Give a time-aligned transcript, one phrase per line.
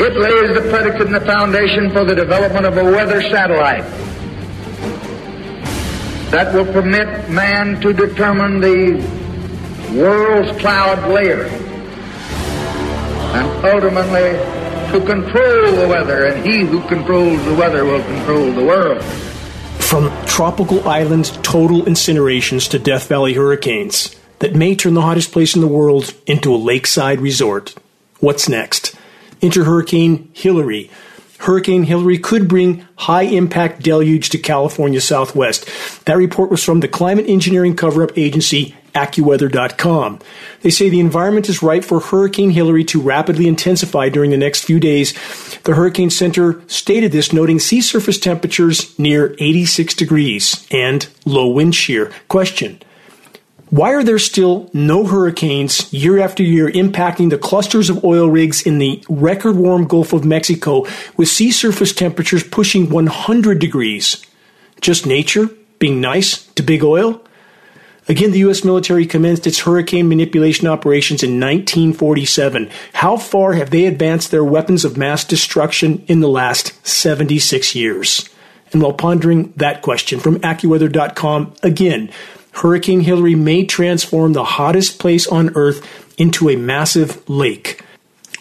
[0.00, 3.84] It lays the predicate and the foundation for the development of a weather satellite
[6.30, 9.04] that will permit man to determine the
[9.94, 11.46] world's cloud layer
[13.34, 14.38] and ultimately
[14.92, 19.02] to control the weather, and he who controls the weather will control the world.
[19.82, 25.54] From tropical island total incinerations to Death Valley hurricanes that may turn the hottest place
[25.54, 27.74] in the world into a lakeside resort.
[28.20, 28.94] What's next?
[29.42, 30.90] Enter Hurricane Hilary.
[31.38, 35.68] Hurricane Hilary could bring high impact deluge to California southwest.
[36.04, 40.18] That report was from the climate engineering cover up agency AccuWeather.com.
[40.62, 44.64] They say the environment is ripe for Hurricane Hilary to rapidly intensify during the next
[44.64, 45.12] few days.
[45.62, 51.76] The Hurricane Center stated this, noting sea surface temperatures near 86 degrees and low wind
[51.76, 52.10] shear.
[52.26, 52.80] Question
[53.70, 58.62] why are there still no hurricanes year after year impacting the clusters of oil rigs
[58.62, 64.24] in the record warm Gulf of Mexico with sea surface temperatures pushing 100 degrees?
[64.80, 67.22] Just nature being nice to big oil?
[68.08, 68.64] Again, the U.S.
[68.64, 72.70] military commenced its hurricane manipulation operations in 1947.
[72.94, 78.30] How far have they advanced their weapons of mass destruction in the last 76 years?
[78.72, 82.10] And while pondering that question from AccuWeather.com, again,
[82.58, 85.80] Hurricane Hilary may transform the hottest place on Earth
[86.18, 87.82] into a massive lake.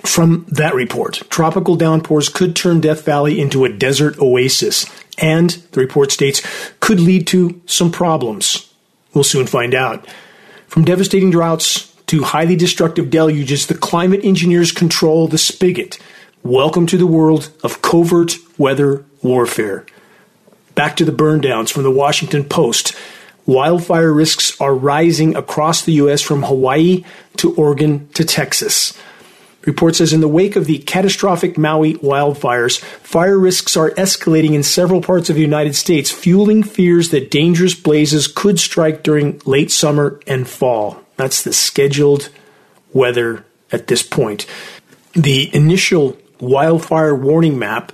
[0.04, 4.88] From that report, tropical downpours could turn Death Valley into a desert oasis,
[5.20, 6.42] and, the report states,
[6.80, 8.74] could lead to some problems.
[9.14, 10.08] We'll soon find out.
[10.68, 16.00] From devastating droughts to highly destructive deluges, the climate engineers control the spigot.
[16.42, 19.86] Welcome to the world of covert weather warfare.
[20.74, 22.96] Back to the burn downs from the Washington Post.
[23.48, 26.22] Wildfire risks are rising across the U.S.
[26.22, 27.06] from Hawaii
[27.38, 28.96] to Oregon to Texas.
[29.66, 34.64] Report says in the wake of the catastrophic Maui wildfires, fire risks are escalating in
[34.64, 39.72] several parts of the United States, fueling fears that dangerous blazes could strike during late
[39.72, 41.02] summer and fall.
[41.16, 42.30] That's the scheduled
[42.94, 44.46] weather at this point.
[45.14, 47.94] The initial wildfire warning map,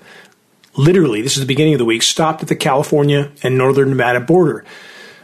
[0.75, 4.19] literally, this is the beginning of the week, stopped at the California and northern Nevada
[4.19, 4.65] border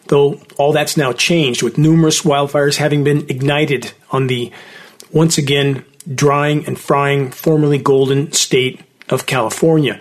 [0.09, 4.51] though all that's now changed with numerous wildfires having been ignited on the
[5.11, 9.99] once again drying and frying formerly golden state of California.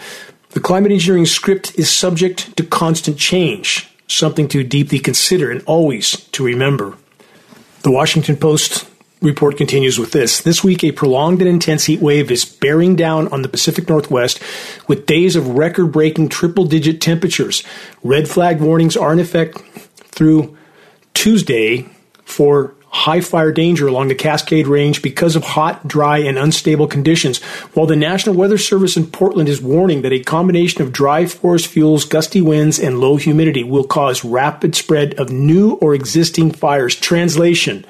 [0.51, 6.17] The climate engineering script is subject to constant change, something to deeply consider and always
[6.31, 6.97] to remember.
[7.83, 8.89] The Washington Post
[9.21, 10.41] report continues with this.
[10.41, 14.41] This week, a prolonged and intense heat wave is bearing down on the Pacific Northwest
[14.87, 17.63] with days of record breaking triple digit temperatures.
[18.03, 19.59] Red flag warnings are in effect
[20.19, 20.57] through
[21.15, 21.89] Tuesday
[22.25, 27.41] for high fire danger along the Cascade Range because of hot, dry, and unstable conditions,
[27.75, 31.69] while the National Weather Service in Portland is warning that a combination of dry forest
[31.69, 36.97] fuels, gusty winds, and low humidity will cause rapid spread of new or existing fires.
[36.97, 37.85] Translation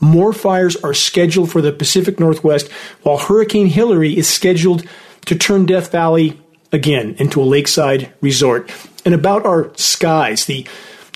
[0.00, 2.72] More fires are scheduled for the Pacific Northwest,
[3.02, 4.82] while Hurricane Hilary is scheduled
[5.26, 6.40] to turn Death Valley
[6.72, 8.72] again into a lakeside resort.
[9.04, 10.66] And about our skies, the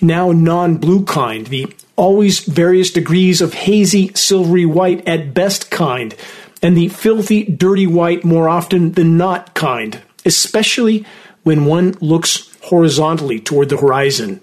[0.02, 6.14] now non blue kind, the always various degrees of hazy, silvery white at best kind,
[6.62, 11.04] and the filthy, dirty white more often than not kind, especially
[11.42, 14.42] when one looks horizontally toward the horizon.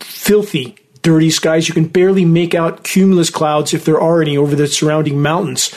[0.00, 4.54] Filthy, dirty skies, you can barely make out cumulus clouds if there are any over
[4.54, 5.74] the surrounding mountains.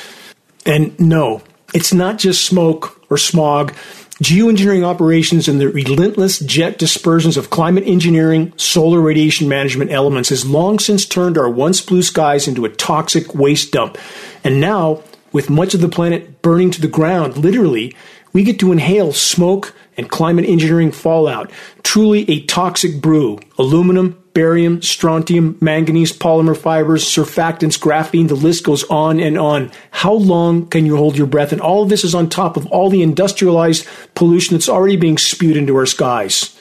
[0.66, 1.42] And no,
[1.74, 3.74] it's not just smoke or smog
[4.22, 10.46] geoengineering operations and the relentless jet dispersions of climate engineering, solar radiation management elements has
[10.46, 13.98] long since turned our once blue skies into a toxic waste dump.
[14.44, 17.96] And now, with much of the planet burning to the ground, literally,
[18.34, 21.52] we get to inhale smoke and climate engineering fallout.
[21.84, 23.40] Truly a toxic brew.
[23.58, 29.72] Aluminum, barium, strontium, manganese, polymer fibers, surfactants, graphene, the list goes on and on.
[29.92, 31.52] How long can you hold your breath?
[31.52, 35.18] And all of this is on top of all the industrialized pollution that's already being
[35.18, 36.58] spewed into our skies.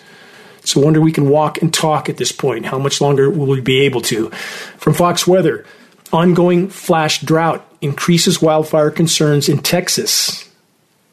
[0.59, 2.67] It's a wonder we can walk and talk at this point.
[2.67, 4.31] How much longer will we be able to?
[4.77, 5.65] From Fox Weather,
[6.13, 10.49] ongoing flash drought increases wildfire concerns in Texas.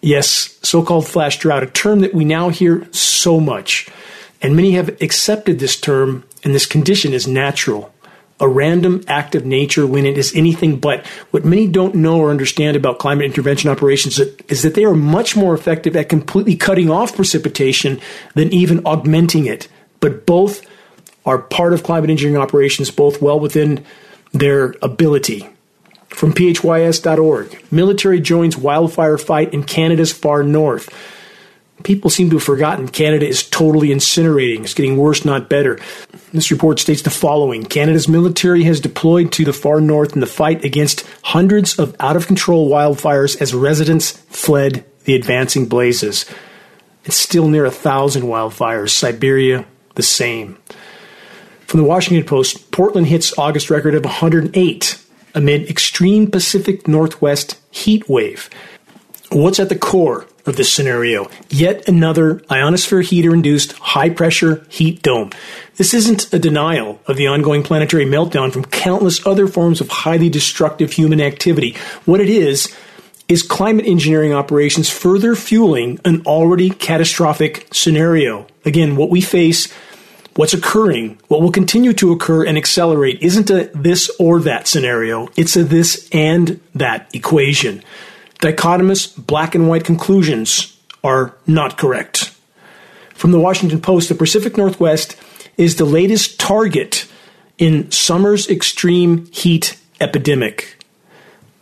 [0.01, 3.89] Yes, so called flash drought, a term that we now hear so much.
[4.41, 7.93] And many have accepted this term and this condition is natural.
[8.41, 11.05] A random act of nature when it is anything but.
[11.31, 15.35] What many don't know or understand about climate intervention operations is that they are much
[15.35, 17.99] more effective at completely cutting off precipitation
[18.35, 19.67] than even augmenting it.
[19.99, 20.65] But both
[21.25, 23.85] are part of climate engineering operations, both well within
[24.31, 25.49] their ability.
[26.07, 30.89] From phys.org, military joins wildfire fight in Canada's far north.
[31.83, 34.61] People seem to have forgotten Canada is totally incinerating.
[34.61, 35.79] It's getting worse, not better.
[36.33, 40.27] This report states the following Canada's military has deployed to the far north in the
[40.27, 46.25] fight against hundreds of out of control wildfires as residents fled the advancing blazes.
[47.05, 48.89] It's still near a thousand wildfires.
[48.89, 49.65] Siberia,
[49.95, 50.57] the same.
[51.61, 55.05] From the Washington Post, Portland hits August record of 108
[55.35, 58.49] amid extreme Pacific Northwest heat wave.
[59.31, 61.29] What's at the core of this scenario?
[61.49, 65.31] Yet another ionosphere heater induced high pressure heat dome.
[65.77, 70.29] This isn't a denial of the ongoing planetary meltdown from countless other forms of highly
[70.29, 71.75] destructive human activity.
[72.05, 72.75] What it is,
[73.29, 78.47] is climate engineering operations further fueling an already catastrophic scenario.
[78.65, 79.71] Again, what we face
[80.35, 85.27] what's occurring, what will continue to occur and accelerate isn't a this or that scenario,
[85.35, 87.83] it's a this and that equation.
[88.39, 92.33] Dichotomous black and white conclusions are not correct.
[93.13, 95.17] From the Washington Post, the Pacific Northwest
[95.57, 97.05] is the latest target
[97.57, 100.77] in summer's extreme heat epidemic.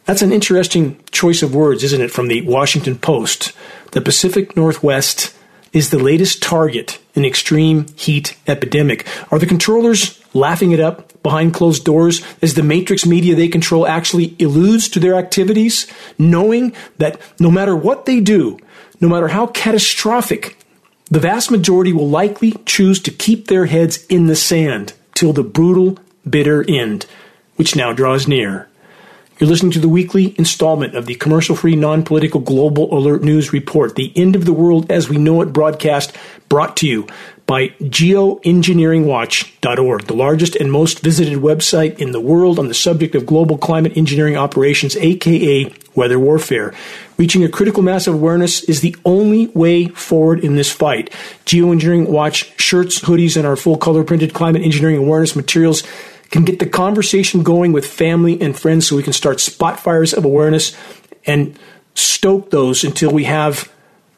[0.05, 3.53] That's an interesting choice of words, isn't it, from the Washington Post?
[3.91, 5.35] The Pacific Northwest
[5.73, 9.07] is the latest target in extreme heat epidemic.
[9.31, 13.85] Are the controllers laughing it up behind closed doors as the matrix media they control
[13.87, 15.87] actually alludes to their activities,
[16.17, 18.57] knowing that no matter what they do,
[19.01, 20.57] no matter how catastrophic,
[21.09, 25.43] the vast majority will likely choose to keep their heads in the sand till the
[25.43, 25.97] brutal,
[26.29, 27.05] bitter end,
[27.55, 28.67] which now draws near.
[29.39, 33.53] You're listening to the weekly installment of the commercial free, non political Global Alert News
[33.53, 36.15] Report, the end of the world as we know it broadcast,
[36.49, 37.07] brought to you
[37.47, 43.25] by geoengineeringwatch.org, the largest and most visited website in the world on the subject of
[43.25, 46.73] global climate engineering operations, aka weather warfare.
[47.17, 51.09] Reaching a critical mass of awareness is the only way forward in this fight.
[51.45, 55.83] Geoengineering Watch shirts, hoodies, and our full color printed climate engineering awareness materials
[56.29, 60.13] can get the conversation going with family and friends so we can start spot fires
[60.13, 60.75] of awareness
[61.25, 61.57] and
[61.95, 63.71] stoke those until we have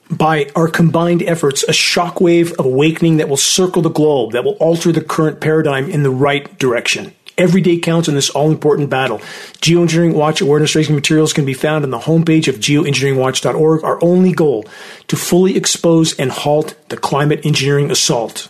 [0.09, 4.53] by our combined efforts a shockwave of awakening that will circle the globe that will
[4.53, 8.89] alter the current paradigm in the right direction Every day counts in this all important
[8.89, 9.19] battle.
[9.61, 13.81] Geoengineering Watch awareness raising materials can be found on the homepage of geoengineeringwatch.org.
[13.81, 14.65] Our only goal
[15.07, 18.49] to fully expose and halt the climate engineering assault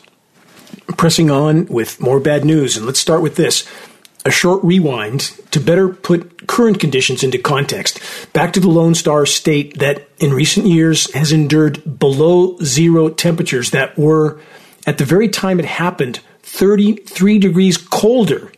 [0.97, 3.63] pressing on with more bad news, and let's start with this.
[4.25, 7.99] A short rewind to better put current conditions into context.
[8.33, 13.71] Back to the Lone Star state that in recent years has endured below zero temperatures
[13.71, 14.39] that were,
[14.85, 18.51] at the very time it happened, 33 degrees colder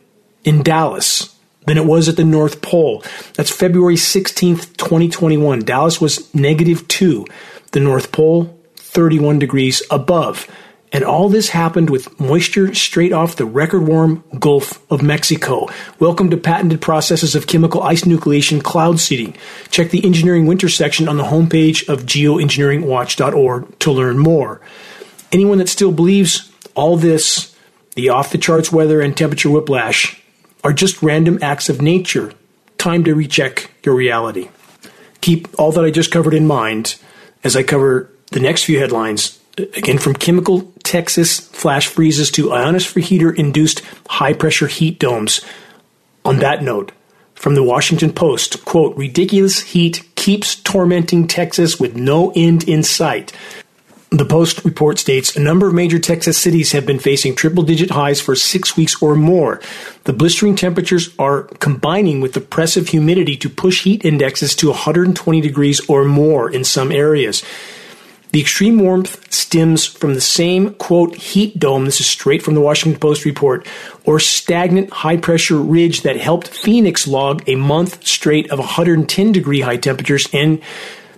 [0.44, 1.36] in Dallas
[1.66, 3.04] than it was at the North Pole.
[3.34, 5.60] That's February 16th, 2021.
[5.60, 7.24] Dallas was negative 2.
[7.70, 10.48] The North Pole, 31 degrees above.
[10.92, 15.70] And all this happened with moisture straight off the record warm Gulf of Mexico.
[15.98, 19.34] Welcome to patented processes of chemical ice nucleation cloud seeding.
[19.70, 24.60] Check the engineering winter section on the homepage of geoengineeringwatch.org to learn more.
[25.32, 27.56] Anyone that still believes all this,
[27.96, 30.22] the off the charts weather and temperature whiplash,
[30.62, 32.34] are just random acts of nature,
[32.76, 34.50] time to recheck your reality.
[35.22, 36.96] Keep all that I just covered in mind
[37.42, 43.02] as I cover the next few headlines again from chemical Texas flash freezes to ionosphere
[43.02, 45.40] heater induced high pressure heat domes.
[46.24, 46.92] On that note,
[47.34, 53.32] from the Washington Post, quote, ridiculous heat keeps tormenting Texas with no end in sight.
[54.10, 57.90] The Post report states a number of major Texas cities have been facing triple digit
[57.90, 59.60] highs for six weeks or more.
[60.04, 65.80] The blistering temperatures are combining with oppressive humidity to push heat indexes to 120 degrees
[65.88, 67.42] or more in some areas.
[68.32, 72.62] The extreme warmth stems from the same, quote, heat dome, this is straight from the
[72.62, 73.66] Washington Post report,
[74.04, 79.60] or stagnant high pressure ridge that helped Phoenix log a month straight of 110 degree
[79.60, 80.62] high temperatures and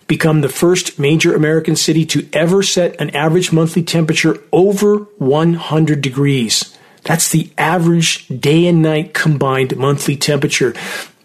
[0.09, 6.01] become the first major American city to ever set an average monthly temperature over 100
[6.01, 6.77] degrees.
[7.05, 10.75] That's the average day and night combined monthly temperature.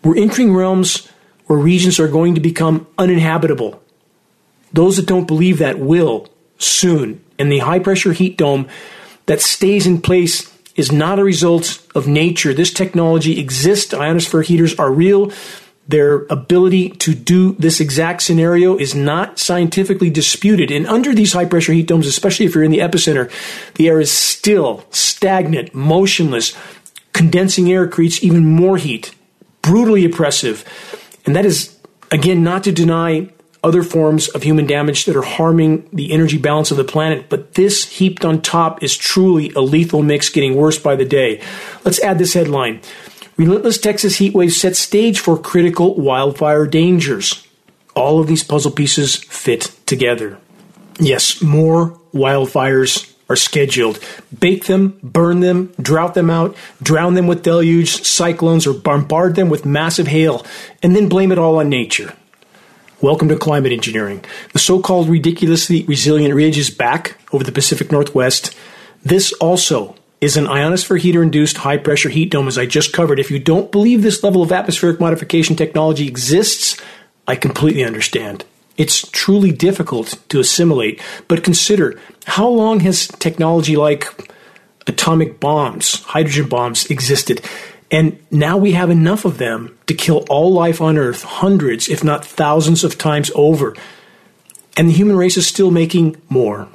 [0.04, 1.08] We're entering realms
[1.48, 3.82] where regions are going to become uninhabitable.
[4.74, 7.24] Those that don't believe that will soon.
[7.38, 8.68] And the high pressure heat dome
[9.26, 12.54] that stays in place is not a result of nature.
[12.54, 13.94] This technology exists.
[13.94, 15.32] Ionosphere heaters are real.
[15.88, 20.70] Their ability to do this exact scenario is not scientifically disputed.
[20.70, 23.32] And under these high pressure heat domes, especially if you're in the epicenter,
[23.76, 26.56] the air is still, stagnant, motionless.
[27.12, 29.16] Condensing air creates even more heat,
[29.64, 30.64] brutally oppressive.
[31.26, 31.78] And that is,
[32.12, 33.30] again, not to deny
[33.64, 37.30] other forms of human damage that are harming the energy balance of the planet.
[37.30, 41.42] But this heaped on top is truly a lethal mix getting worse by the day.
[41.84, 42.82] Let's add this headline.
[43.38, 47.46] Relentless Texas heat wave sets stage for critical wildfire dangers.
[47.96, 50.38] All of these puzzle pieces fit together.
[51.00, 54.00] Yes, more wildfires are scheduled.
[54.38, 59.50] Bake them, burn them, drought them out, drown them with deluge, cyclones, or bombard them
[59.50, 60.46] with massive hail,
[60.82, 62.14] and then blame it all on nature.
[63.02, 64.26] Welcome to climate engineering.
[64.52, 68.54] The so called ridiculously resilient ridge is back over the Pacific Northwest.
[69.06, 73.18] This also is an ionosphere heater induced high pressure heat dome, as I just covered.
[73.18, 76.76] If you don't believe this level of atmospheric modification technology exists,
[77.26, 78.44] I completely understand.
[78.76, 84.30] It's truly difficult to assimilate, but consider how long has technology like
[84.88, 87.46] atomic bombs, hydrogen bombs existed?
[87.92, 92.04] And now we have enough of them to kill all life on Earth hundreds, if
[92.04, 93.76] not thousands of times over.
[94.78, 96.68] And the human race is still making more.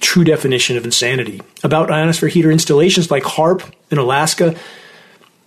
[0.00, 1.42] True definition of insanity.
[1.64, 4.54] About ionosphere heater installations like HAARP in Alaska,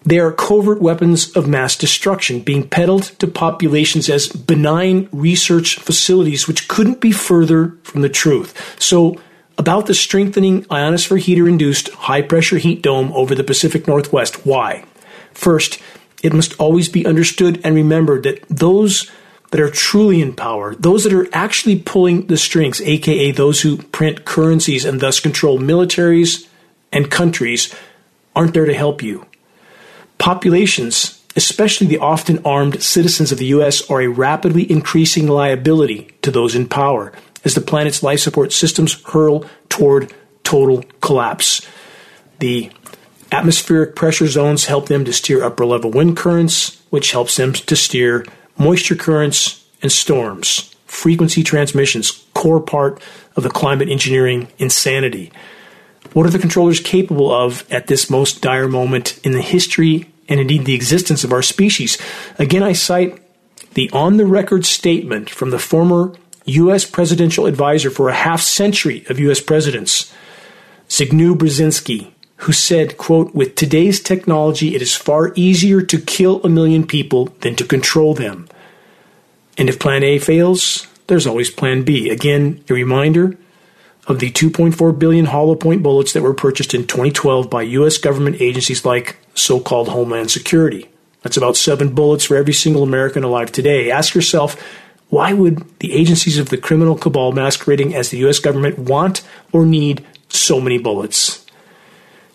[0.05, 6.47] they are covert weapons of mass destruction being peddled to populations as benign research facilities,
[6.47, 8.81] which couldn't be further from the truth.
[8.81, 9.19] So,
[9.57, 14.45] about the strengthening ionosphere heater induced high pressure heat dome over the Pacific Northwest.
[14.45, 14.85] Why?
[15.39, 15.79] First,
[16.21, 19.09] it must always be understood and remembered that those
[19.51, 23.77] that are truly in power, those that are actually pulling the strings, aka those who
[23.77, 26.45] print currencies and thus control militaries
[26.91, 27.73] and countries,
[28.35, 29.25] aren't there to help you.
[30.17, 36.31] Populations, especially the often armed citizens of the U.S., are a rapidly increasing liability to
[36.31, 37.13] those in power
[37.45, 41.65] as the planet's life support systems hurl toward total collapse.
[42.39, 42.71] The
[43.31, 47.75] atmospheric pressure zones help them to steer upper level wind currents, which helps them to
[47.75, 48.25] steer
[48.57, 50.75] moisture currents and storms.
[50.85, 53.01] Frequency transmissions, core part
[53.35, 55.31] of the climate engineering insanity.
[56.13, 60.39] What are the controllers capable of at this most dire moment in the history and
[60.39, 61.97] indeed the existence of our species?
[62.39, 63.21] Again, I cite
[63.75, 66.85] the on the record statement from the former U.S.
[66.85, 69.39] presidential advisor for a half century of U.S.
[69.39, 70.11] presidents,
[70.87, 76.49] Zbigniew Brzezinski, who said, quote, with today's technology, it is far easier to kill a
[76.49, 78.47] million people than to control them.
[79.57, 82.09] And if plan A fails, there's always plan B.
[82.09, 83.37] Again, a reminder
[84.07, 87.97] of the 2.4 billion hollow point bullets that were purchased in 2012 by U.S.
[87.97, 90.89] government agencies like so called Homeland Security.
[91.23, 93.91] That's about seven bullets for every single American alive today.
[93.91, 94.55] Ask yourself,
[95.09, 98.39] why would the agencies of the criminal cabal masquerading as the U.S.
[98.39, 101.45] government want or need so many bullets?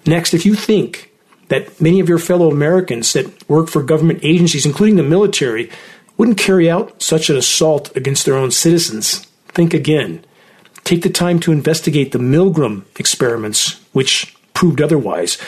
[0.06, 1.10] Next, if you think
[1.48, 5.70] that many of your fellow Americans that work for government agencies, including the military,
[6.16, 10.24] wouldn't carry out such an assault against their own citizens, think again.
[10.84, 15.40] Take the time to investigate the Milgram experiments, which proved otherwise.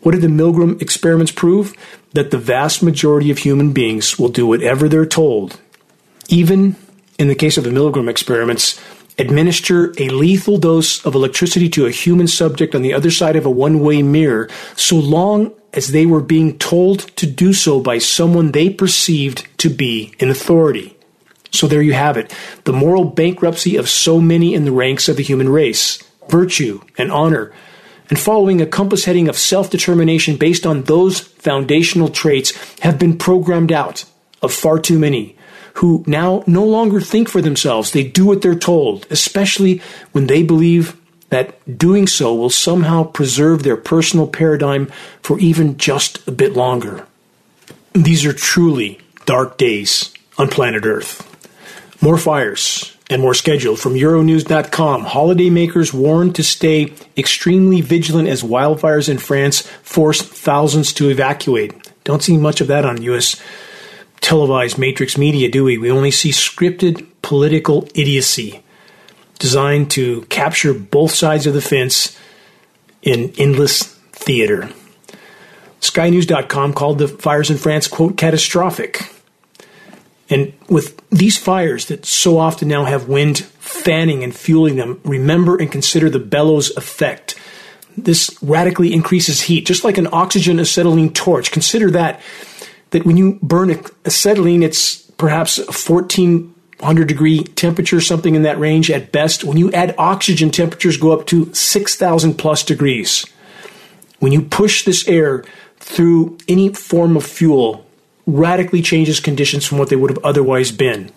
[0.00, 1.74] What did the Milgram experiments prove?
[2.12, 5.60] That the vast majority of human beings will do whatever they're told
[6.28, 6.76] even
[7.18, 8.80] in the case of the Milgram experiments,
[9.18, 13.46] administer a lethal dose of electricity to a human subject on the other side of
[13.46, 17.98] a one way mirror, so long as they were being told to do so by
[17.98, 20.96] someone they perceived to be in authority.
[21.50, 25.16] So there you have it the moral bankruptcy of so many in the ranks of
[25.16, 27.52] the human race virtue and honor.
[28.08, 33.18] And following a compass heading of self determination based on those foundational traits have been
[33.18, 34.04] programmed out
[34.42, 35.35] of far too many
[35.76, 37.90] who now no longer think for themselves.
[37.90, 40.96] They do what they're told, especially when they believe
[41.28, 44.86] that doing so will somehow preserve their personal paradigm
[45.22, 47.06] for even just a bit longer.
[47.92, 51.22] These are truly dark days on planet Earth.
[52.00, 55.04] More fires and more scheduled from Euronews.com.
[55.04, 61.74] Holidaymakers warned to stay extremely vigilant as wildfires in France force thousands to evacuate.
[62.04, 63.42] Don't see much of that on U.S
[64.26, 65.78] televised matrix media, do we?
[65.78, 68.60] We only see scripted political idiocy
[69.38, 72.18] designed to capture both sides of the fence
[73.02, 74.68] in endless theater.
[75.80, 79.12] SkyNews.com called the fires in France, quote, catastrophic.
[80.28, 85.56] And with these fires that so often now have wind fanning and fueling them, remember
[85.56, 87.38] and consider the bellows effect.
[87.96, 91.52] This radically increases heat, just like an oxygen acetylene torch.
[91.52, 92.20] Consider that,
[92.90, 93.70] that when you burn
[94.04, 99.44] acetylene, it's perhaps 1400 degree temperature, something in that range at best.
[99.44, 103.24] When you add oxygen, temperatures go up to 6,000 plus degrees.
[104.18, 105.44] When you push this air
[105.78, 107.86] through any form of fuel,
[108.26, 111.12] radically changes conditions from what they would have otherwise been.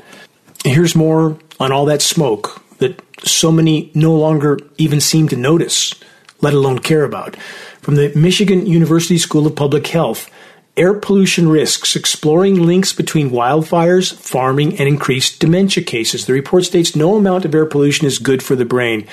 [0.64, 5.94] Here's more on all that smoke that so many no longer even seem to notice,
[6.42, 7.36] let alone care about.
[7.82, 10.30] From the Michigan University School of Public Health,
[10.80, 16.26] Air Pollution Risks Exploring Links Between Wildfires, Farming, and Increased Dementia Cases.
[16.26, 19.06] The report states no amount of air pollution is good for the brain.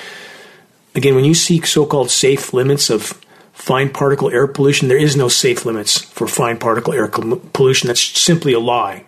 [0.95, 3.21] Again, when you seek so called safe limits of
[3.51, 4.87] fine particle air pollution.
[4.87, 7.87] There is no safe limits for fine particle air pollution.
[7.87, 9.03] That's simply a lie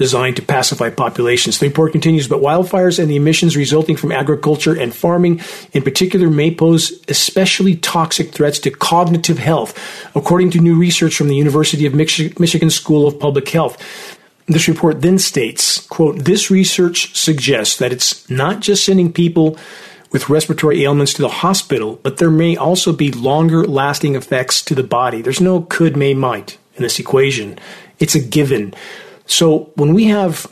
[0.00, 1.58] designed to pacify populations.
[1.58, 5.42] The report continues, but wildfires and the emissions resulting from agriculture and farming
[5.74, 9.78] in particular may pose especially toxic threats to cognitive health,
[10.16, 13.76] according to new research from the University of Michigan School of Public Health.
[14.46, 19.58] This report then states, quote, this research suggests that it's not just sending people
[20.12, 24.74] with respiratory ailments to the hospital, but there may also be longer lasting effects to
[24.74, 25.20] the body.
[25.20, 27.58] There's no could, may, might in this equation.
[27.98, 28.72] It's a given.
[29.30, 30.46] So when we have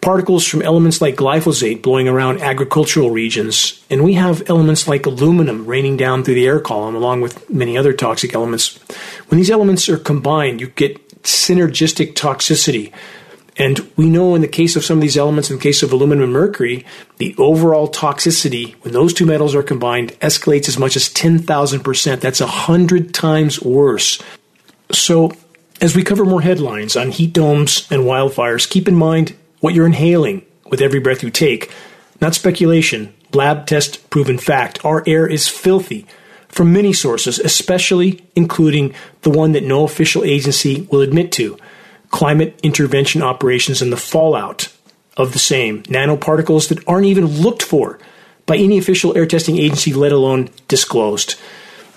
[0.00, 5.66] particles from elements like glyphosate blowing around agricultural regions, and we have elements like aluminum
[5.66, 8.78] raining down through the air column, along with many other toxic elements,
[9.28, 12.92] when these elements are combined, you get synergistic toxicity
[13.60, 15.92] and we know in the case of some of these elements, in the case of
[15.92, 16.86] aluminum and mercury,
[17.18, 22.20] the overall toxicity when those two metals are combined escalates as much as 10,000%.
[22.20, 24.22] That's 100 times worse.
[24.92, 25.32] So,
[25.80, 29.86] as we cover more headlines on heat domes and wildfires, keep in mind what you're
[29.86, 31.72] inhaling with every breath you take.
[32.20, 34.84] Not speculation, lab test proven fact.
[34.84, 36.06] Our air is filthy
[36.48, 41.56] from many sources, especially including the one that no official agency will admit to
[42.10, 44.72] climate intervention operations and the fallout
[45.16, 47.98] of the same, nanoparticles that aren't even looked for
[48.46, 51.36] by any official air testing agency, let alone disclosed.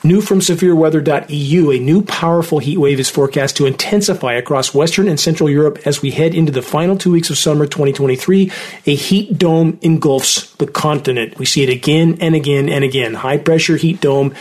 [0.05, 5.17] New from severeweather.eu, a new powerful heat wave is forecast to intensify across Western and
[5.17, 8.51] Central Europe as we head into the final two weeks of summer 2023.
[8.85, 11.39] A heat dome engulfs the continent.
[11.39, 13.13] We see it again and again and again.
[13.13, 14.35] High pressure heat dome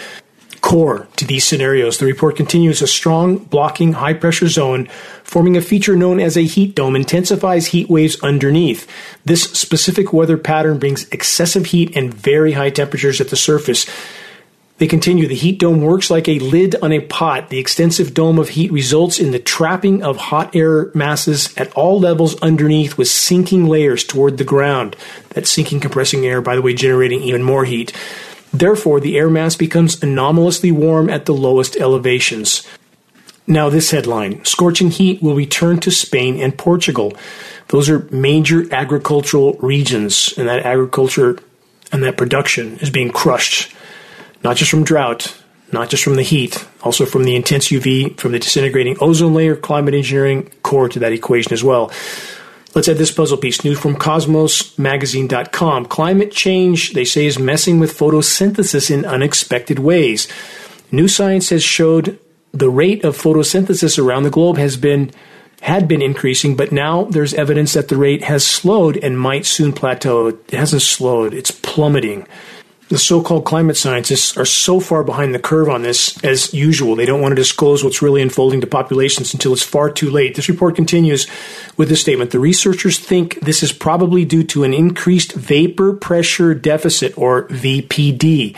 [0.62, 1.98] core to these scenarios.
[1.98, 4.86] The report continues a strong blocking high pressure zone
[5.22, 8.88] forming a feature known as a heat dome intensifies heat waves underneath.
[9.24, 13.86] This specific weather pattern brings excessive heat and very high temperatures at the surface.
[14.82, 17.50] They continue the heat dome works like a lid on a pot.
[17.50, 22.00] The extensive dome of heat results in the trapping of hot air masses at all
[22.00, 24.96] levels underneath with sinking layers toward the ground.
[25.28, 27.92] That sinking compressing air, by the way, generating even more heat.
[28.52, 32.66] Therefore, the air mass becomes anomalously warm at the lowest elevations.
[33.46, 37.16] Now, this headline Scorching heat will return to Spain and Portugal.
[37.68, 41.38] Those are major agricultural regions, and that agriculture
[41.92, 43.72] and that production is being crushed,
[44.44, 45.36] not just from drought,
[45.72, 49.56] not just from the heat, also from the intense UV, from the disintegrating ozone layer,
[49.56, 51.90] climate engineering core to that equation as well.
[52.74, 53.64] Let's add this puzzle piece.
[53.64, 55.86] New from CosmosMagazine.com.
[55.86, 60.26] Climate change, they say, is messing with photosynthesis in unexpected ways.
[60.90, 62.18] New science has showed
[62.52, 65.10] the rate of photosynthesis around the globe has been
[65.60, 69.72] had been increasing, but now there's evidence that the rate has slowed and might soon
[69.72, 70.26] plateau.
[70.26, 72.26] It hasn't slowed, it's plummeting
[72.92, 76.94] the so called climate scientists are so far behind the curve on this as usual.
[76.94, 80.34] They don't want to disclose what's really unfolding to populations until it's far too late.
[80.34, 81.26] This report continues
[81.78, 86.54] with the statement The researchers think this is probably due to an increased vapor pressure
[86.54, 88.54] deficit, or VPD.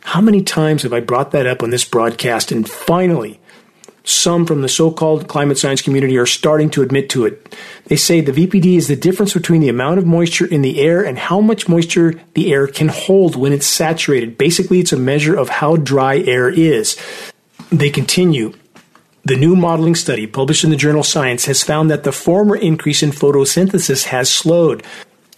[0.00, 2.50] How many times have I brought that up on this broadcast?
[2.50, 3.38] And finally,
[4.06, 7.56] some from the so called climate science community are starting to admit to it.
[7.86, 11.04] They say the VPD is the difference between the amount of moisture in the air
[11.04, 14.38] and how much moisture the air can hold when it's saturated.
[14.38, 16.96] Basically, it's a measure of how dry air is.
[17.70, 18.54] They continue.
[19.24, 23.02] The new modeling study published in the journal Science has found that the former increase
[23.02, 24.84] in photosynthesis has slowed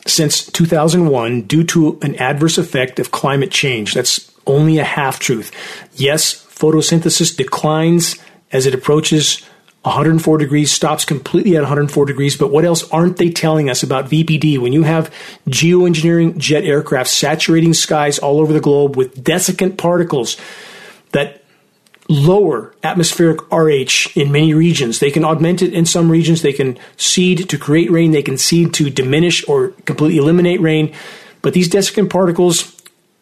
[0.06, 3.94] since 2001 due to an adverse effect of climate change.
[3.94, 5.50] That's only a half truth.
[5.94, 8.18] Yes, photosynthesis declines
[8.52, 9.42] as it approaches
[9.82, 12.36] 104 degrees, stops completely at 104 degrees.
[12.36, 14.58] But what else aren't they telling us about VPD?
[14.58, 15.12] When you have
[15.48, 20.36] geoengineering jet aircraft saturating skies all over the globe with desiccant particles
[21.12, 21.42] that
[22.08, 24.98] lower atmospheric RH in many regions.
[24.98, 26.40] They can augment it in some regions.
[26.40, 28.12] They can seed to create rain.
[28.12, 30.94] They can seed to diminish or completely eliminate rain.
[31.42, 32.77] But these desiccant particles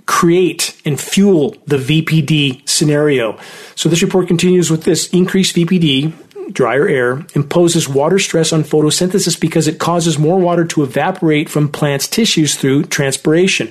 [0.06, 3.38] create and fuel the VPD scenario.
[3.74, 9.38] So this report continues with this increased VPD, drier air, imposes water stress on photosynthesis
[9.38, 13.70] because it causes more water to evaporate from plants' tissues through transpiration.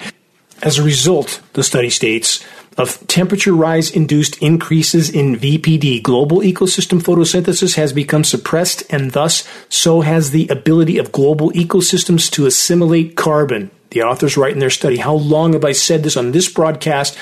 [0.61, 2.43] As a result, the study states,
[2.77, 9.47] of temperature rise induced increases in VPD, global ecosystem photosynthesis has become suppressed, and thus
[9.69, 13.71] so has the ability of global ecosystems to assimilate carbon.
[13.95, 17.17] The authors write in their study, How long have I said this on this broadcast?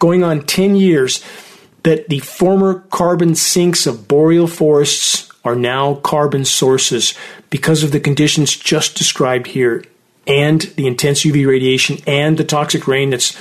[0.00, 1.24] Going on 10 years,
[1.84, 7.14] that the former carbon sinks of boreal forests are now carbon sources
[7.48, 9.84] because of the conditions just described here
[10.26, 13.36] and the intense UV radiation and the toxic rain that's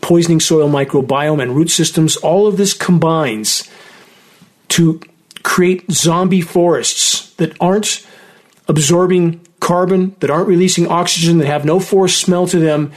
[0.00, 2.16] poisoning soil microbiome and root systems.
[2.16, 3.70] All of this combines
[4.70, 5.00] to
[5.44, 8.04] create zombie forests that aren't
[8.66, 12.92] absorbing carbon, that aren't releasing oxygen, that have no forest smell to them.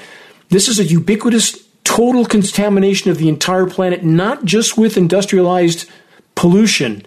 [0.49, 5.89] This is a ubiquitous total contamination of the entire planet, not just with industrialized
[6.35, 7.05] pollution,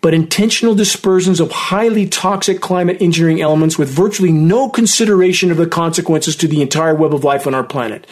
[0.00, 5.66] but intentional dispersions of highly toxic climate engineering elements with virtually no consideration of the
[5.66, 8.06] consequences to the entire web of life on our planet.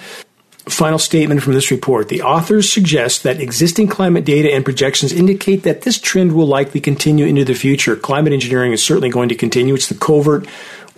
[0.70, 2.09] Final statement from this report.
[2.09, 6.80] The authors suggest that existing climate data and projections indicate that this trend will likely
[6.80, 7.96] continue into the future.
[7.96, 9.74] Climate engineering is certainly going to continue.
[9.74, 10.46] It's the covert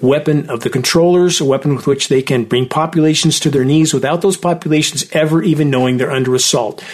[0.00, 3.94] weapon of the controllers, a weapon with which they can bring populations to their knees
[3.94, 6.84] without those populations ever even knowing they're under assault.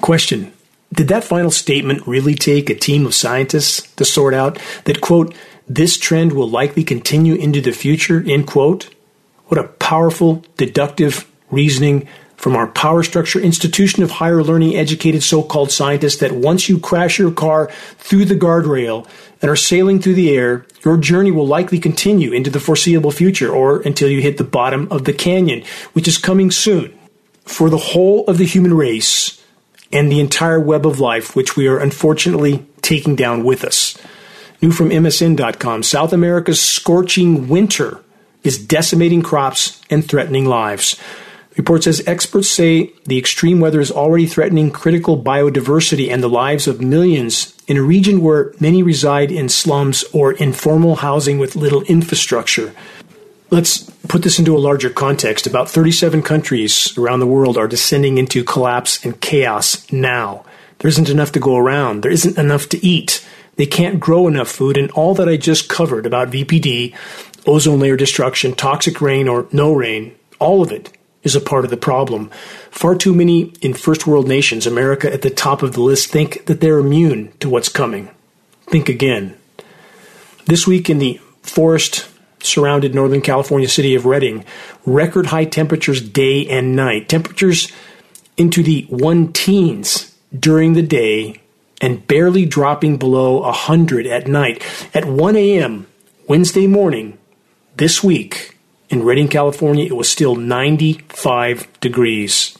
[0.00, 0.52] Question
[0.92, 5.34] did that final statement really take a team of scientists to sort out that, quote,
[5.66, 8.94] this trend will likely continue into the future, end quote?
[9.46, 15.42] What a powerful, deductive reasoning from our power structure institution of higher learning educated so
[15.42, 19.08] called scientists that once you crash your car through the guardrail
[19.40, 23.50] and are sailing through the air, your journey will likely continue into the foreseeable future
[23.50, 26.96] or until you hit the bottom of the canyon, which is coming soon.
[27.44, 29.40] For the whole of the human race,
[29.92, 33.96] and the entire web of life, which we are unfortunately taking down with us.
[34.60, 38.02] New from MSN.com South America's scorching winter
[38.42, 41.00] is decimating crops and threatening lives.
[41.56, 46.68] Report says experts say the extreme weather is already threatening critical biodiversity and the lives
[46.68, 51.82] of millions in a region where many reside in slums or informal housing with little
[51.82, 52.74] infrastructure.
[53.48, 55.46] Let's put this into a larger context.
[55.46, 60.44] About 37 countries around the world are descending into collapse and chaos now.
[60.80, 62.02] There isn't enough to go around.
[62.02, 63.26] There isn't enough to eat.
[63.54, 64.76] They can't grow enough food.
[64.76, 66.94] And all that I just covered about VPD,
[67.46, 70.95] ozone layer destruction, toxic rain or no rain, all of it
[71.26, 72.30] is a part of the problem.
[72.70, 76.46] Far too many in first world nations, America at the top of the list, think
[76.46, 78.08] that they're immune to what's coming.
[78.62, 79.36] Think again.
[80.46, 82.08] This week in the forest
[82.38, 84.44] surrounded Northern California city of Redding.
[84.86, 87.08] Record high temperatures day and night.
[87.08, 87.72] Temperatures
[88.36, 91.40] into the one teens during the day
[91.80, 94.64] and barely dropping below 100 at night.
[94.94, 95.88] At 1 a.m.
[96.28, 97.18] Wednesday morning
[97.76, 98.55] this week
[98.88, 102.56] in Redding, California, it was still 95 degrees.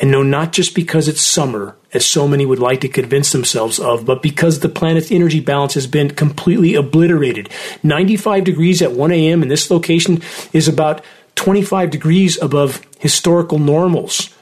[0.00, 3.80] And no, not just because it's summer, as so many would like to convince themselves
[3.80, 7.48] of, but because the planet's energy balance has been completely obliterated.
[7.82, 9.42] 95 degrees at 1 a.m.
[9.42, 11.02] in this location is about
[11.34, 14.34] 25 degrees above historical normals.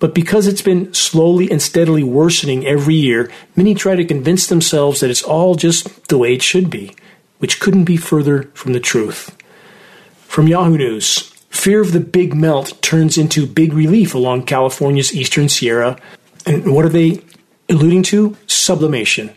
[0.00, 5.00] But because it's been slowly and steadily worsening every year, many try to convince themselves
[5.00, 6.94] that it's all just the way it should be,
[7.38, 9.36] which couldn't be further from the truth.
[10.34, 15.48] From Yahoo News, fear of the big melt turns into big relief along California's eastern
[15.48, 15.96] Sierra
[16.44, 17.20] and what are they
[17.68, 18.36] alluding to?
[18.48, 19.32] Sublimation.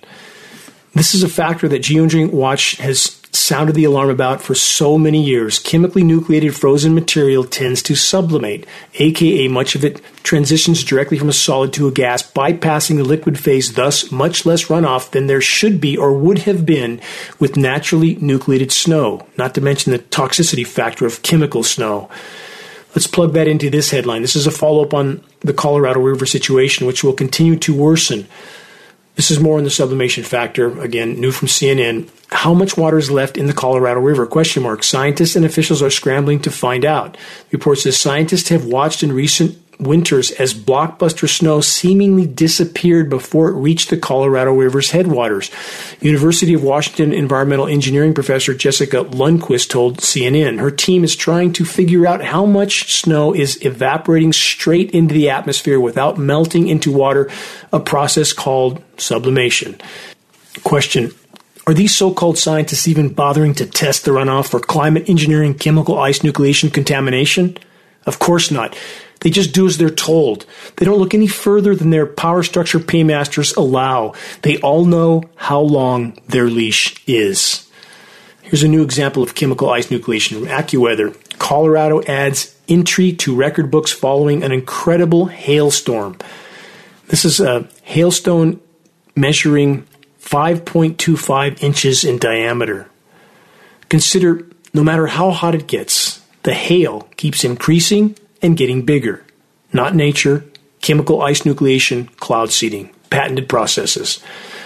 [0.95, 5.23] This is a factor that Geoengineering Watch has sounded the alarm about for so many
[5.23, 5.59] years.
[5.59, 11.33] Chemically nucleated frozen material tends to sublimate, aka much of it transitions directly from a
[11.33, 15.79] solid to a gas, bypassing the liquid phase, thus much less runoff than there should
[15.79, 16.99] be or would have been
[17.39, 22.09] with naturally nucleated snow, not to mention the toxicity factor of chemical snow.
[22.95, 24.23] Let's plug that into this headline.
[24.23, 28.27] This is a follow up on the Colorado River situation, which will continue to worsen.
[29.17, 30.79] This is more on the sublimation factor.
[30.79, 32.07] Again, new from CNN.
[32.29, 34.27] How much water is left in the Colorado River?
[34.27, 34.83] Question mark.
[34.83, 37.13] Scientists and officials are scrambling to find out.
[37.49, 43.49] The report says scientists have watched in recent winters as blockbuster snow seemingly disappeared before
[43.49, 45.51] it reached the Colorado River's headwaters.
[46.01, 51.65] University of Washington environmental engineering professor Jessica Lundquist told CNN her team is trying to
[51.65, 57.29] figure out how much snow is evaporating straight into the atmosphere without melting into water,
[57.71, 59.79] a process called sublimation.
[60.63, 61.11] Question
[61.67, 65.99] are these so called scientists even bothering to test the runoff for climate engineering, chemical
[65.99, 67.57] ice nucleation contamination?
[68.05, 68.73] Of course not.
[69.21, 70.45] They just do as they're told.
[70.75, 74.13] They don't look any further than their power structure paymasters allow.
[74.43, 77.67] They all know how long their leash is.
[78.43, 81.15] Here's a new example of chemical ice nucleation from AccuWeather.
[81.37, 86.17] Colorado adds entry to record books following an incredible hailstorm.
[87.07, 88.59] This is a hailstone
[89.15, 89.85] measuring
[90.21, 92.89] 5.25 inches in diameter.
[93.89, 99.23] Consider no matter how hot it gets, the hail keeps increasing and getting bigger.
[99.73, 100.45] Not nature,
[100.81, 104.21] chemical ice nucleation, cloud seeding, patented processes.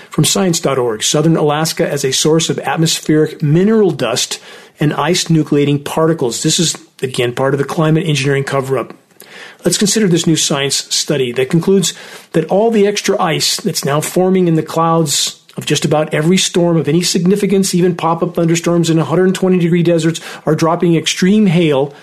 [0.10, 4.42] From science.org, southern Alaska as a source of atmospheric mineral dust
[4.80, 6.44] and ice nucleating particles.
[6.44, 8.94] This is, again, part of the climate engineering cover up.
[9.64, 11.94] Let's consider this new science study that concludes
[12.34, 16.38] that all the extra ice that's now forming in the clouds of just about every
[16.38, 21.46] storm of any significance, even pop up thunderstorms in 120 degree deserts, are dropping extreme
[21.46, 21.94] hail,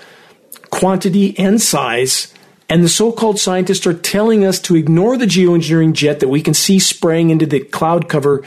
[0.79, 2.33] quantity, and size.
[2.69, 6.41] And the so called scientists are telling us to ignore the geoengineering jet that we
[6.41, 8.45] can see spraying into the cloud cover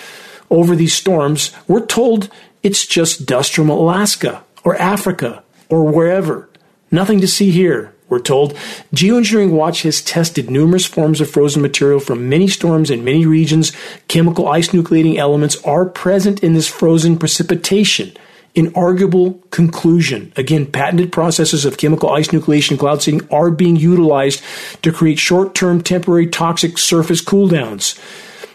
[0.50, 1.52] over these storms.
[1.68, 2.30] We're told
[2.64, 6.50] it's just dust from Alaska or Africa or wherever.
[6.92, 8.54] Nothing to see here we're told.
[8.94, 13.72] Geoengineering Watch has tested numerous forms of frozen material from many storms in many regions.
[14.10, 18.12] Chemical ice nucleating elements are present in this frozen precipitation.
[18.56, 20.34] Inarguable conclusion.
[20.36, 24.44] Again, patented processes of chemical ice nucleation and cloud seeding are being utilized
[24.82, 27.98] to create short term temporary toxic surface cooldowns.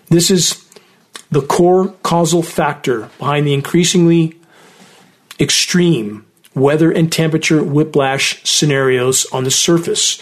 [0.09, 0.63] This is
[1.31, 4.39] the core causal factor behind the increasingly
[5.41, 10.21] extreme weather and temperature whiplash scenarios on the surface.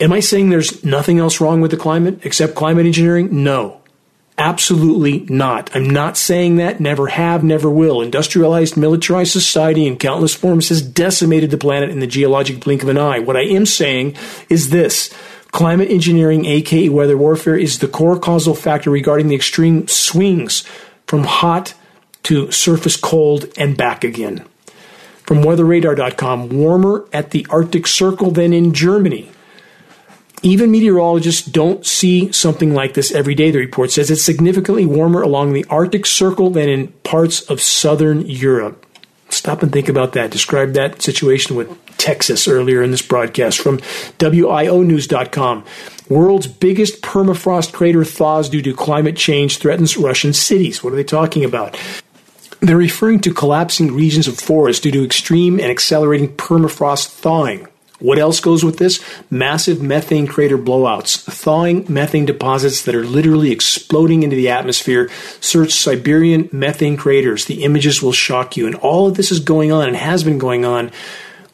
[0.00, 3.44] Am I saying there's nothing else wrong with the climate except climate engineering?
[3.44, 3.81] No.
[4.42, 5.70] Absolutely not.
[5.72, 8.02] I'm not saying that, never have, never will.
[8.02, 12.88] Industrialized, militarized society in countless forms has decimated the planet in the geologic blink of
[12.88, 13.20] an eye.
[13.20, 14.16] What I am saying
[14.48, 15.14] is this.
[15.52, 20.64] Climate engineering, aka weather warfare, is the core causal factor regarding the extreme swings
[21.06, 21.74] from hot
[22.24, 24.44] to surface cold and back again.
[25.24, 29.30] From weatherradar.com, warmer at the Arctic Circle than in Germany.
[30.42, 34.10] Even meteorologists don't see something like this every day, the report says.
[34.10, 38.84] It's significantly warmer along the Arctic Circle than in parts of southern Europe.
[39.28, 40.30] Stop and think about that.
[40.30, 43.60] Describe that situation with Texas earlier in this broadcast.
[43.60, 43.78] From
[44.18, 45.64] WIOnews.com,
[46.08, 50.82] world's biggest permafrost crater thaws due to climate change threatens Russian cities.
[50.82, 51.78] What are they talking about?
[52.60, 57.68] They're referring to collapsing regions of forest due to extreme and accelerating permafrost thawing.
[58.02, 59.00] What else goes with this?
[59.30, 65.08] Massive methane crater blowouts, thawing methane deposits that are literally exploding into the atmosphere.
[65.40, 67.44] Search Siberian methane craters.
[67.44, 68.66] The images will shock you.
[68.66, 70.90] And all of this is going on and has been going on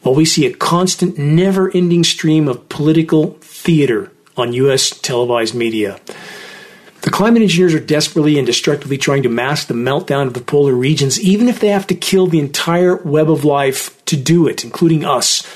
[0.01, 4.89] while we see a constant, never ending stream of political theater on U.S.
[4.89, 6.01] televised media.
[7.03, 10.73] The climate engineers are desperately and destructively trying to mask the meltdown of the polar
[10.73, 14.65] regions, even if they have to kill the entire web of life to do it,
[14.65, 15.47] including us.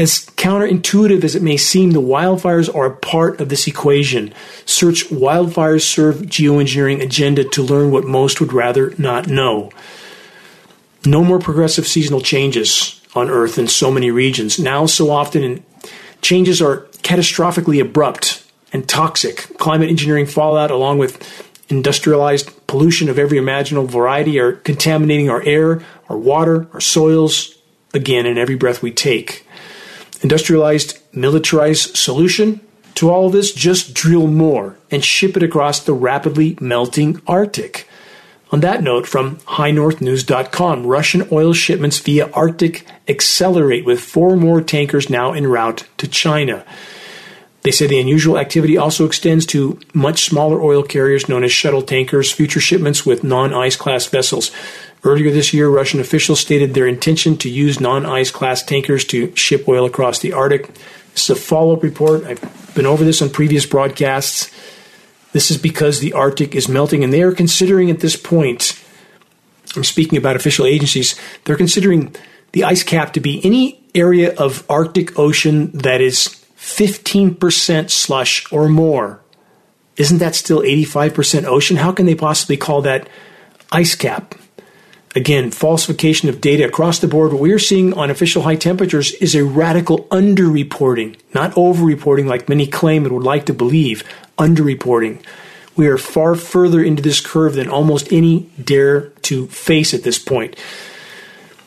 [0.00, 4.32] As counterintuitive as it may seem, the wildfires are a part of this equation.
[4.64, 9.70] Search Wildfires Serve Geoengineering Agenda to learn what most would rather not know.
[11.04, 14.58] No more progressive seasonal changes on Earth in so many regions.
[14.58, 15.62] Now, so often,
[16.22, 19.54] changes are catastrophically abrupt and toxic.
[19.58, 21.22] Climate engineering fallout, along with
[21.68, 27.54] industrialized pollution of every imaginable variety, are contaminating our air, our water, our soils,
[27.92, 29.46] again, in every breath we take.
[30.22, 32.60] Industrialized, militarized solution
[32.96, 37.88] to all this just drill more and ship it across the rapidly melting Arctic.
[38.52, 45.08] On that note, from highnorthnews.com, Russian oil shipments via Arctic accelerate with four more tankers
[45.08, 46.64] now en route to China.
[47.62, 51.82] They say the unusual activity also extends to much smaller oil carriers known as shuttle
[51.82, 54.50] tankers, future shipments with non ice class vessels.
[55.02, 59.34] Earlier this year, Russian officials stated their intention to use non ice class tankers to
[59.34, 60.74] ship oil across the Arctic.
[61.12, 62.24] This is a follow up report.
[62.24, 64.50] I've been over this on previous broadcasts.
[65.32, 68.78] This is because the Arctic is melting, and they are considering at this point,
[69.74, 72.14] I'm speaking about official agencies, they're considering
[72.52, 78.68] the ice cap to be any area of Arctic Ocean that is 15% slush or
[78.68, 79.22] more.
[79.96, 81.76] Isn't that still 85% ocean?
[81.76, 83.08] How can they possibly call that
[83.70, 84.34] ice cap?
[85.16, 87.32] Again, falsification of data across the board.
[87.32, 92.48] What we are seeing on official high temperatures is a radical underreporting, not overreporting like
[92.48, 94.04] many claim and would like to believe.
[94.38, 95.20] Underreporting.
[95.74, 100.18] We are far further into this curve than almost any dare to face at this
[100.18, 100.54] point.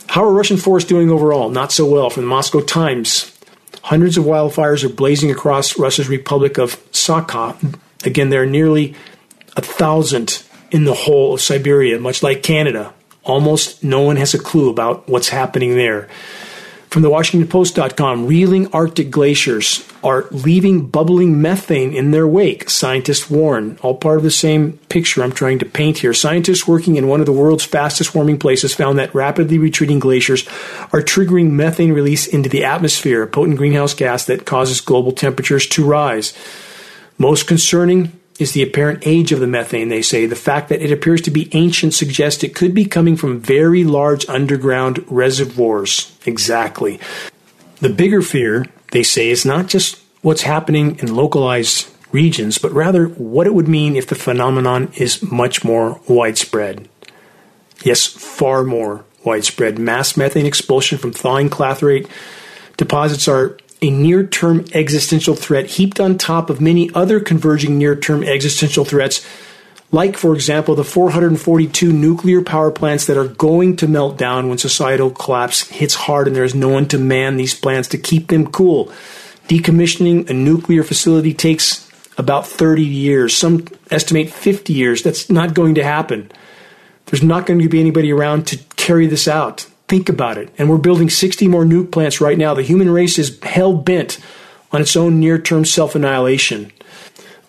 [0.08, 1.50] How are Russian forests doing overall?
[1.50, 2.10] Not so well.
[2.10, 3.38] From the Moscow Times,
[3.82, 7.78] hundreds of wildfires are blazing across Russia's Republic of Sakha.
[8.06, 8.96] Again, there are nearly
[9.58, 12.94] a thousand in the whole of Siberia, much like Canada.
[13.24, 16.10] Almost no one has a clue about what's happening there.
[16.94, 23.80] From the WashingtonPost.com, reeling Arctic glaciers are leaving bubbling methane in their wake, scientists warn.
[23.82, 26.14] All part of the same picture I'm trying to paint here.
[26.14, 30.48] Scientists working in one of the world's fastest warming places found that rapidly retreating glaciers
[30.94, 35.66] are triggering methane release into the atmosphere, a potent greenhouse gas that causes global temperatures
[35.66, 36.32] to rise.
[37.18, 38.12] Most concerning,
[38.44, 40.28] is the apparent age of the methane, they say.
[40.28, 43.84] The fact that it appears to be ancient suggests it could be coming from very
[43.84, 46.16] large underground reservoirs.
[46.26, 47.00] Exactly.
[47.80, 53.08] The bigger fear, they say, is not just what's happening in localized regions, but rather
[53.08, 56.88] what it would mean if the phenomenon is much more widespread.
[57.84, 59.80] Yes, far more widespread.
[59.80, 62.08] Mass methane expulsion from thawing clathrate
[62.78, 67.96] deposits are a near term existential threat heaped on top of many other converging near
[67.96, 69.26] term existential threats,
[69.92, 74.58] like, for example, the 442 nuclear power plants that are going to melt down when
[74.58, 78.50] societal collapse hits hard and there's no one to man these plants to keep them
[78.50, 78.86] cool.
[79.50, 83.36] Decommissioning a nuclear facility takes about 30 years.
[83.36, 85.04] Some estimate 50 years.
[85.04, 86.32] That's not going to happen.
[87.08, 89.68] There's not going to be anybody around to carry this out.
[89.94, 90.50] Think about it.
[90.58, 92.56] And we're building 60 more nuke plants right now.
[92.56, 94.18] The human race is hell bent
[94.72, 96.72] on its own near term self annihilation.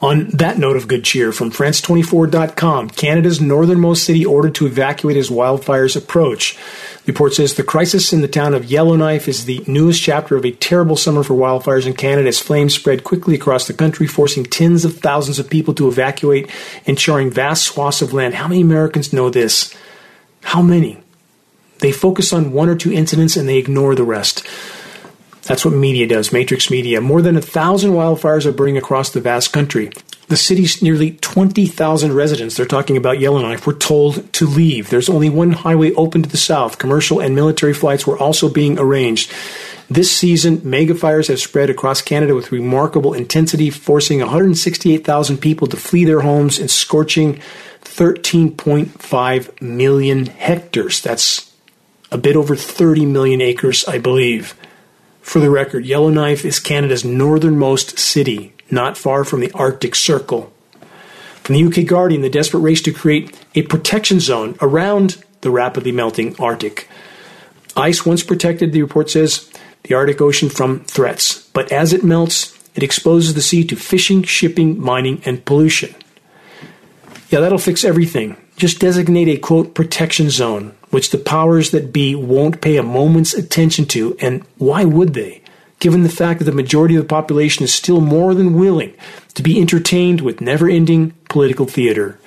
[0.03, 5.31] On that note of good cheer, from France24.com, Canada's northernmost city ordered to evacuate as
[5.31, 6.59] wildfires approach.
[7.07, 10.45] The report says the crisis in the town of Yellowknife is the newest chapter of
[10.45, 14.45] a terrible summer for wildfires in Canada as flames spread quickly across the country, forcing
[14.45, 16.51] tens of thousands of people to evacuate
[16.87, 18.35] and charring vast swaths of land.
[18.35, 19.75] How many Americans know this?
[20.43, 21.04] How many?
[21.79, 24.47] They focus on one or two incidents and they ignore the rest.
[25.43, 27.01] That's what media does, Matrix Media.
[27.01, 29.91] More than a thousand wildfires are burning across the vast country.
[30.29, 34.89] The city's nearly 20,000 residents, they're talking about Yellowknife, were told to leave.
[34.89, 36.79] There's only one highway open to the south.
[36.79, 39.31] Commercial and military flights were also being arranged.
[39.91, 46.07] This season, megafires have spread across Canada with remarkable intensity, forcing 168,000 people to flee
[46.07, 47.39] their homes and scorching
[47.83, 51.03] 13.5 million hectares.
[51.03, 51.54] That's
[52.15, 54.55] a bit over 30 million acres, I believe.
[55.21, 60.53] For the record, Yellowknife is Canada's northernmost city, not far from the Arctic Circle.
[61.43, 65.91] From the UK Guardian, the desperate race to create a protection zone around the rapidly
[65.91, 66.89] melting Arctic.
[67.77, 69.51] Ice once protected, the report says,
[69.83, 74.23] the Arctic Ocean from threats, but as it melts, it exposes the sea to fishing,
[74.23, 75.93] shipping, mining, and pollution.
[77.29, 78.37] Yeah, that'll fix everything.
[78.57, 83.35] Just designate a quote protection zone which the powers that be won't pay a moment's
[83.35, 85.43] attention to, and why would they?
[85.81, 88.95] Given the fact that the majority of the population is still more than willing
[89.35, 92.21] to be entertained with never ending political theater.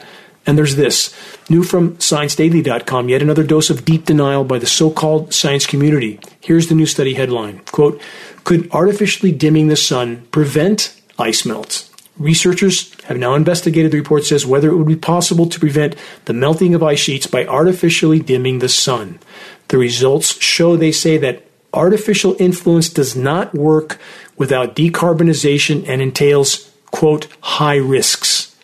[0.45, 1.15] And there's this
[1.49, 6.19] new from ScienceDaily.com, yet another dose of deep denial by the so called science community.
[6.41, 8.01] Here's the new study headline quote,
[8.43, 11.86] Could artificially dimming the sun prevent ice melts?
[12.19, 16.33] Researchers have now investigated, the report says, whether it would be possible to prevent the
[16.33, 19.19] melting of ice sheets by artificially dimming the sun.
[19.67, 23.99] The results show, they say, that artificial influence does not work
[24.35, 28.55] without decarbonization and entails, quote, high risks.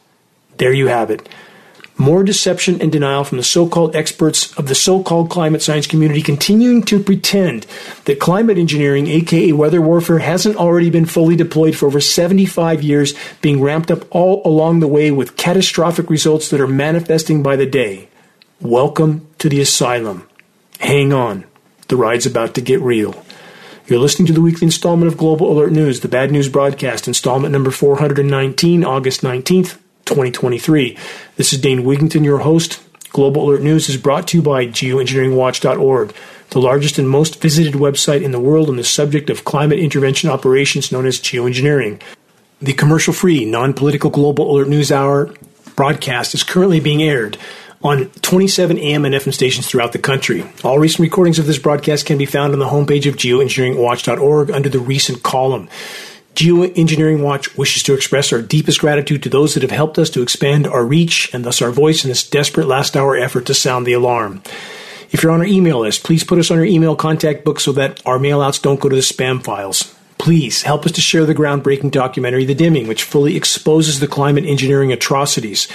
[0.57, 1.27] There you have it
[2.03, 5.87] more deception and denial from the so called experts of the so called climate science
[5.87, 7.65] community continuing to pretend
[8.03, 13.13] that climate engineering, aka weather warfare, hasn't already been fully deployed for over 75 years,
[13.41, 17.65] being ramped up all along the way with catastrophic results that are manifesting by the
[17.65, 18.09] day.
[18.59, 20.27] Welcome to the asylum.
[20.79, 21.45] Hang on,
[21.87, 23.15] the ride's about to get real.
[23.87, 27.51] You're listening to the weekly installment of Global Alert News, the Bad News Broadcast, installment
[27.51, 30.97] number 419, August 19th, 2023.
[31.35, 32.81] This is Dane Wigington, your host.
[33.09, 36.15] Global Alert News is brought to you by geoengineeringwatch.org,
[36.49, 40.29] the largest and most visited website in the world on the subject of climate intervention
[40.29, 42.01] operations known as geoengineering.
[42.59, 45.33] The commercial free, non political Global Alert News Hour
[45.75, 47.37] broadcast is currently being aired
[47.83, 50.45] on 27 AM and FM stations throughout the country.
[50.63, 54.69] All recent recordings of this broadcast can be found on the homepage of geoengineeringwatch.org under
[54.69, 55.69] the recent column.
[56.35, 60.23] Geoengineering Watch wishes to express our deepest gratitude to those that have helped us to
[60.23, 63.85] expand our reach and thus our voice in this desperate last hour effort to sound
[63.85, 64.41] the alarm.
[65.11, 67.71] If you're on our email list, please put us on your email contact book so
[67.73, 69.93] that our mailouts don't go to the spam files.
[70.17, 74.45] Please help us to share the groundbreaking documentary The Dimming, which fully exposes the climate
[74.45, 75.67] engineering atrocities.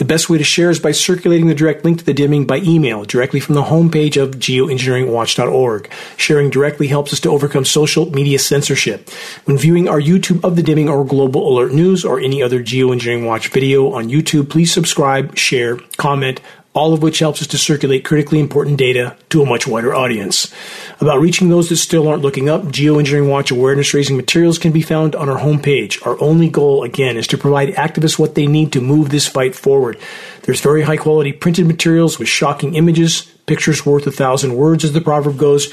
[0.00, 2.60] The best way to share is by circulating the direct link to the dimming by
[2.60, 5.92] email directly from the homepage of geoengineeringwatch.org.
[6.16, 9.10] Sharing directly helps us to overcome social media censorship.
[9.44, 13.26] When viewing our YouTube of the dimming or Global Alert News or any other Geoengineering
[13.26, 16.40] Watch video on YouTube, please subscribe, share, comment,
[16.72, 20.52] all of which helps us to circulate critically important data to a much wider audience.
[21.00, 24.82] About reaching those that still aren't looking up, Geoengineering Watch awareness raising materials can be
[24.82, 26.04] found on our homepage.
[26.06, 29.56] Our only goal, again, is to provide activists what they need to move this fight
[29.56, 29.98] forward.
[30.42, 34.92] There's very high quality printed materials with shocking images, pictures worth a thousand words, as
[34.92, 35.72] the proverb goes.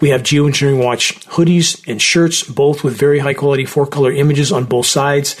[0.00, 4.52] We have Geoengineering Watch hoodies and shirts, both with very high quality four color images
[4.52, 5.34] on both sides.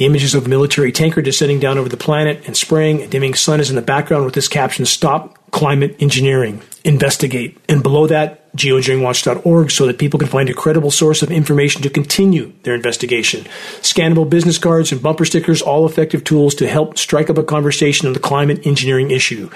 [0.00, 3.34] The images of a military tanker descending down over the planet and spraying a dimming
[3.34, 7.58] sun is in the background with this caption Stop Climate Engineering, Investigate.
[7.68, 11.90] And below that, geoengineeringwatch.org so that people can find a credible source of information to
[11.90, 13.44] continue their investigation.
[13.82, 18.06] Scannable business cards and bumper stickers, all effective tools to help strike up a conversation
[18.06, 19.50] on the climate engineering issue.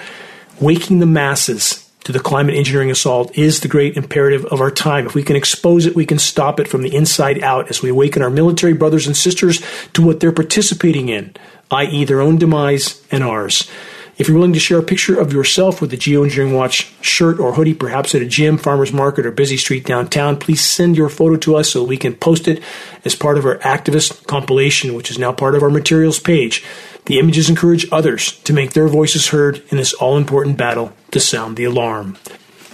[0.61, 5.07] Waking the masses to the climate engineering assault is the great imperative of our time.
[5.07, 7.89] If we can expose it, we can stop it from the inside out as we
[7.89, 9.59] awaken our military brothers and sisters
[9.93, 11.35] to what they're participating in,
[11.71, 13.69] i.e., their own demise and ours.
[14.17, 17.53] If you're willing to share a picture of yourself with a Geoengineering Watch shirt or
[17.53, 21.35] hoodie, perhaps at a gym, farmer's market, or busy street downtown, please send your photo
[21.37, 22.63] to us so we can post it
[23.03, 26.63] as part of our activist compilation, which is now part of our materials page.
[27.05, 31.19] The images encourage others to make their voices heard in this all important battle to
[31.21, 32.17] sound the alarm.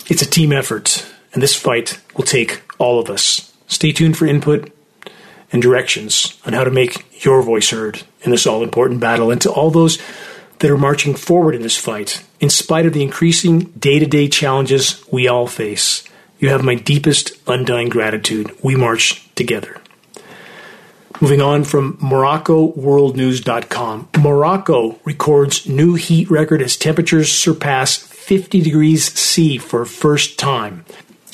[0.07, 3.53] It's a team effort, and this fight will take all of us.
[3.67, 4.71] Stay tuned for input
[5.51, 9.29] and directions on how to make your voice heard in this all important battle.
[9.29, 10.01] And to all those
[10.57, 14.27] that are marching forward in this fight, in spite of the increasing day to day
[14.27, 16.03] challenges we all face,
[16.39, 18.51] you have my deepest, undying gratitude.
[18.63, 19.79] We march together.
[21.21, 24.09] Moving on from MoroccoWorldNews.com.
[24.17, 30.85] Morocco records new heat record as temperatures surpass 50 degrees C for first time.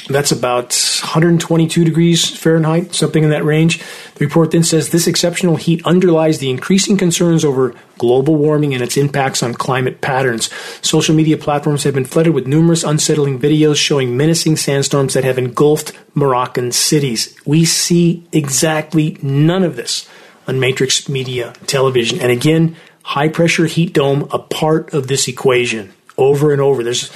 [0.09, 0.73] That's about
[1.03, 3.77] 122 degrees Fahrenheit, something in that range.
[4.15, 8.81] The report then says this exceptional heat underlies the increasing concerns over global warming and
[8.81, 10.49] its impacts on climate patterns.
[10.81, 15.37] Social media platforms have been flooded with numerous unsettling videos showing menacing sandstorms that have
[15.37, 17.37] engulfed Moroccan cities.
[17.45, 20.09] We see exactly none of this
[20.47, 22.19] on Matrix Media Television.
[22.21, 26.83] And again, high pressure heat dome, a part of this equation over and over.
[26.83, 27.11] There's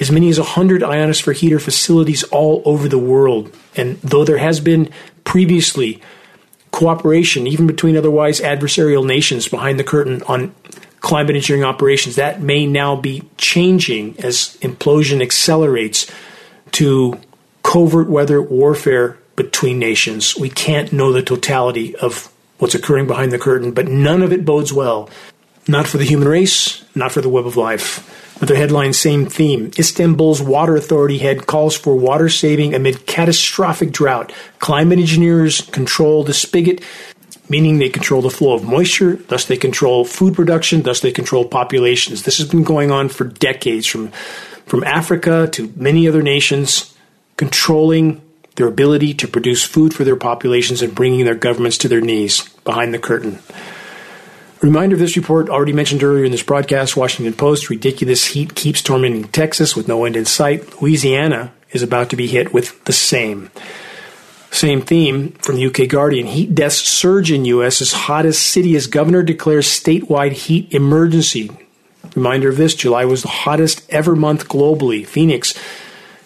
[0.00, 3.54] as many as 100 ionosphere heater facilities all over the world.
[3.76, 4.90] And though there has been
[5.24, 6.00] previously
[6.70, 10.54] cooperation, even between otherwise adversarial nations behind the curtain on
[11.00, 16.10] climate engineering operations, that may now be changing as implosion accelerates
[16.72, 17.18] to
[17.62, 20.36] covert weather warfare between nations.
[20.36, 24.44] We can't know the totality of what's occurring behind the curtain, but none of it
[24.44, 25.08] bodes well.
[25.66, 28.29] Not for the human race, not for the web of life.
[28.40, 29.70] With the headline, same theme.
[29.78, 34.32] Istanbul's water authority head calls for water saving amid catastrophic drought.
[34.58, 36.82] Climate engineers control the spigot,
[37.50, 41.44] meaning they control the flow of moisture, thus they control food production, thus they control
[41.44, 42.22] populations.
[42.22, 44.08] This has been going on for decades from,
[44.64, 46.96] from Africa to many other nations,
[47.36, 48.22] controlling
[48.56, 52.48] their ability to produce food for their populations and bringing their governments to their knees
[52.64, 53.38] behind the curtain.
[54.62, 58.82] Reminder of this report already mentioned earlier in this broadcast Washington Post ridiculous heat keeps
[58.82, 60.82] tormenting Texas with no end in sight.
[60.82, 63.50] Louisiana is about to be hit with the same.
[64.50, 66.26] Same theme from the UK Guardian.
[66.26, 67.80] Heat deaths surge in U.S.
[67.80, 71.50] as hottest city as governor declares statewide heat emergency.
[72.14, 75.06] Reminder of this July was the hottest ever month globally.
[75.06, 75.54] Phoenix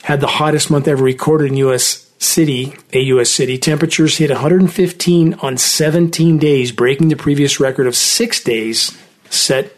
[0.03, 3.31] had the hottest month ever recorded in U.S city, a U.S.
[3.31, 8.97] city, temperatures hit 115 on 17 days, breaking the previous record of six days
[9.31, 9.73] set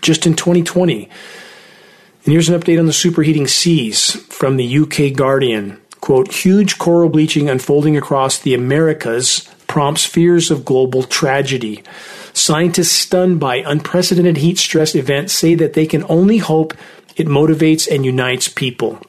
[0.00, 1.04] just in 2020.
[1.04, 5.80] And here's an update on the superheating seas from the UK Guardian.
[6.00, 11.82] Quote, huge coral bleaching unfolding across the Americas prompts fears of global tragedy.
[12.32, 16.72] Scientists stunned by unprecedented heat stress events say that they can only hope
[17.16, 19.00] it motivates and unites people.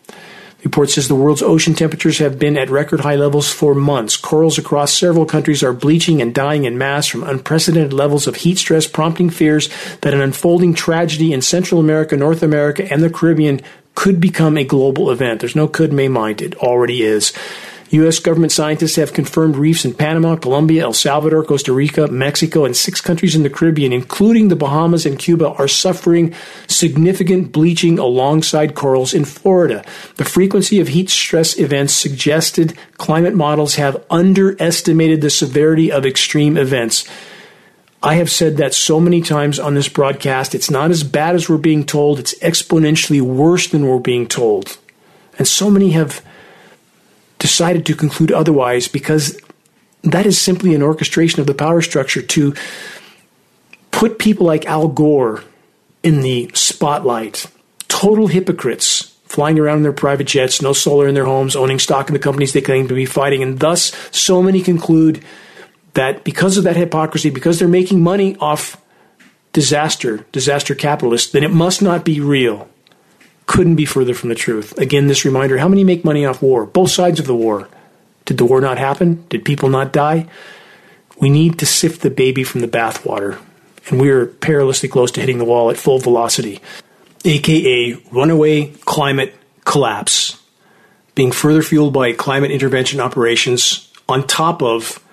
[0.63, 4.17] Report says the world's ocean temperatures have been at record high levels for months.
[4.17, 8.57] Corals across several countries are bleaching and dying in mass from unprecedented levels of heat
[8.57, 9.69] stress, prompting fears
[10.01, 13.61] that an unfolding tragedy in Central America, North America, and the Caribbean
[13.95, 15.39] could become a global event.
[15.39, 16.41] There's no could, may, might.
[16.41, 17.31] It already is.
[17.91, 18.19] U.S.
[18.19, 23.01] government scientists have confirmed reefs in Panama, Colombia, El Salvador, Costa Rica, Mexico, and six
[23.01, 26.35] countries in the Caribbean, including the Bahamas and Cuba, are suffering
[26.67, 29.83] significant bleaching alongside corals in Florida.
[30.17, 36.57] The frequency of heat stress events suggested climate models have underestimated the severity of extreme
[36.57, 37.09] events.
[38.03, 40.53] I have said that so many times on this broadcast.
[40.53, 44.77] It's not as bad as we're being told, it's exponentially worse than we're being told.
[45.37, 46.23] And so many have
[47.39, 49.39] decided to conclude otherwise because
[50.03, 52.53] that is simply an orchestration of the power structure to
[53.91, 55.43] put people like Al Gore
[56.03, 57.47] in the spotlight.
[57.87, 62.07] Total hypocrites flying around in their private jets, no solar in their homes, owning stock
[62.07, 63.43] in the companies they claim to be fighting.
[63.43, 65.23] And thus, so many conclude
[65.93, 68.81] that because of that hypocrisy, because they're making money off
[69.53, 72.67] disaster, disaster capitalists, then it must not be real
[73.49, 74.77] couldn't be further from the truth.
[74.77, 76.67] Again, this reminder how many make money off war?
[76.67, 77.67] Both sides of the war.
[78.25, 79.25] Did the war not happen?
[79.27, 80.27] Did people not die?
[81.19, 83.39] We need to sift the baby from the bathwater.
[83.87, 86.61] And we are perilously close to hitting the wall at full velocity,
[87.25, 89.33] aka runaway climate
[89.65, 90.39] collapse,
[91.15, 95.03] being further fueled by climate intervention operations on top of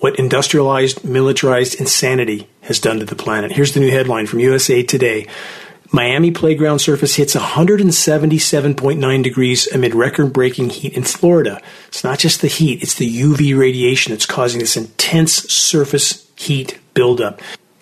[0.00, 3.52] what industrialized, militarized insanity has done to the planet.
[3.52, 5.28] Here's the new headline from USA Today.
[5.90, 11.62] Miami playground surface hits 177.9 degrees amid record breaking heat in Florida.
[11.88, 16.78] It's not just the heat, it's the UV radiation that's causing this intense surface heat
[16.92, 17.40] buildup.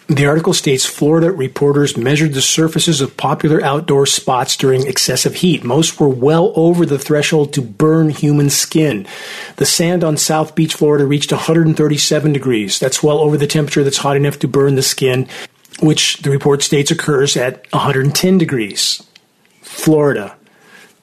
[0.09, 5.65] The article states Florida reporters measured the surfaces of popular outdoor spots during excessive heat.
[5.65, 9.09] Most were well over the threshold to burn human skin.
[9.57, 12.79] The sand on South Beach, Florida reached 137 degrees.
[12.79, 15.27] That's well over the temperature that's hot enough to burn the skin
[15.81, 19.03] which the report states occurs at 110 degrees.
[19.63, 20.37] Florida.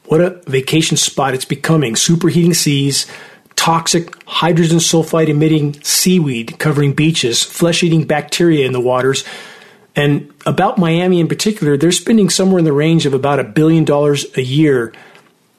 [0.06, 1.94] What a vacation spot it's becoming.
[1.94, 3.08] Superheating seas,
[3.56, 9.24] toxic hydrogen sulfide emitting seaweed covering beaches, flesh eating bacteria in the waters.
[9.96, 13.86] And about Miami in particular, they're spending somewhere in the range of about a billion
[13.86, 14.92] dollars a year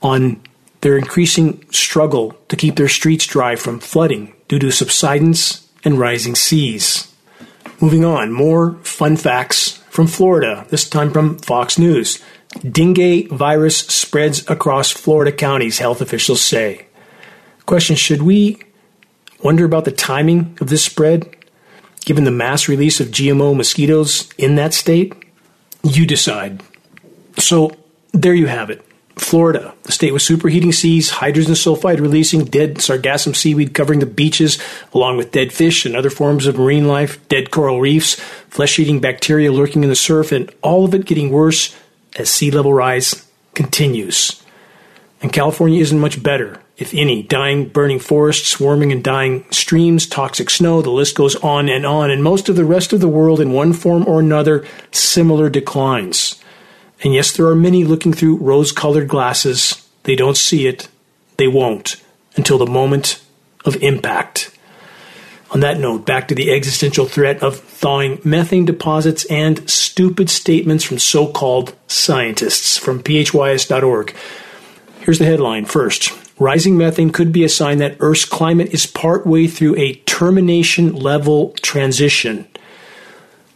[0.02, 0.42] on
[0.80, 6.34] their increasing struggle to keep their streets dry from flooding due to subsidence and rising
[6.34, 7.13] seas.
[7.81, 12.22] Moving on, more fun facts from Florida, this time from Fox News.
[12.61, 16.87] Dengue virus spreads across Florida counties, health officials say.
[17.66, 18.61] Question Should we
[19.43, 21.37] wonder about the timing of this spread,
[22.05, 25.14] given the mass release of GMO mosquitoes in that state?
[25.83, 26.62] You decide.
[27.39, 27.72] So,
[28.12, 28.85] there you have it.
[29.16, 34.58] Florida, the state with superheating seas, hydrogen sulfide releasing, dead sargassum seaweed covering the beaches,
[34.92, 38.14] along with dead fish and other forms of marine life, dead coral reefs,
[38.48, 41.76] flesh eating bacteria lurking in the surf, and all of it getting worse
[42.16, 44.42] as sea level rise continues.
[45.22, 47.22] And California isn't much better, if any.
[47.22, 52.10] Dying, burning forests, swarming and dying streams, toxic snow, the list goes on and on.
[52.10, 56.42] And most of the rest of the world, in one form or another, similar declines.
[57.05, 59.86] And yes, there are many looking through rose colored glasses.
[60.05, 60.88] They don't see it.
[61.36, 62.02] They won't
[62.34, 63.22] until the moment
[63.66, 64.50] of impact.
[65.50, 70.82] On that note, back to the existential threat of thawing methane deposits and stupid statements
[70.82, 74.16] from so called scientists from phys.org.
[75.00, 76.11] Here's the headline first.
[76.40, 81.52] Rising methane could be a sign that Earth's climate is partway through a termination level
[81.62, 82.48] transition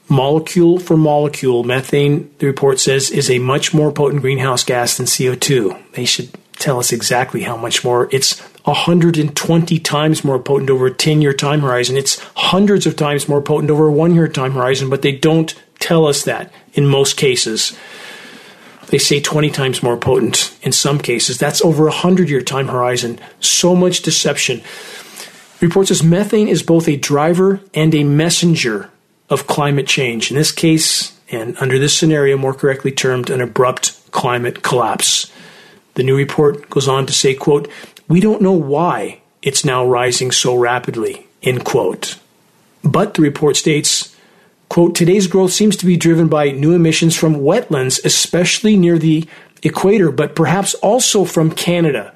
[0.08, 5.06] molecule for molecule, methane, the report says, is a much more potent greenhouse gas than
[5.06, 5.92] CO2.
[5.92, 8.08] They should tell us exactly how much more.
[8.12, 11.96] It's 120 times more potent over a 10 year time horizon.
[11.96, 15.54] It's hundreds of times more potent over a one year time horizon, but they don't
[15.78, 17.76] tell us that in most cases.
[18.88, 21.38] They say 20 times more potent in some cases.
[21.38, 23.20] That's over a 100 year time horizon.
[23.40, 24.62] So much deception.
[25.60, 28.90] The report says methane is both a driver and a messenger
[29.30, 30.30] of climate change.
[30.30, 35.30] In this case, and under this scenario, more correctly termed an abrupt climate collapse.
[35.94, 37.68] The new report goes on to say, quote,
[38.08, 42.18] we don't know why it's now rising so rapidly, end quote.
[42.82, 44.16] But the report states,
[44.68, 49.28] quote, today's growth seems to be driven by new emissions from wetlands, especially near the
[49.62, 52.14] equator, but perhaps also from Canada.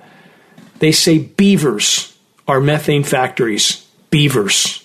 [0.79, 2.17] They say beavers
[2.49, 3.87] are methane factories.
[4.11, 4.82] Beavers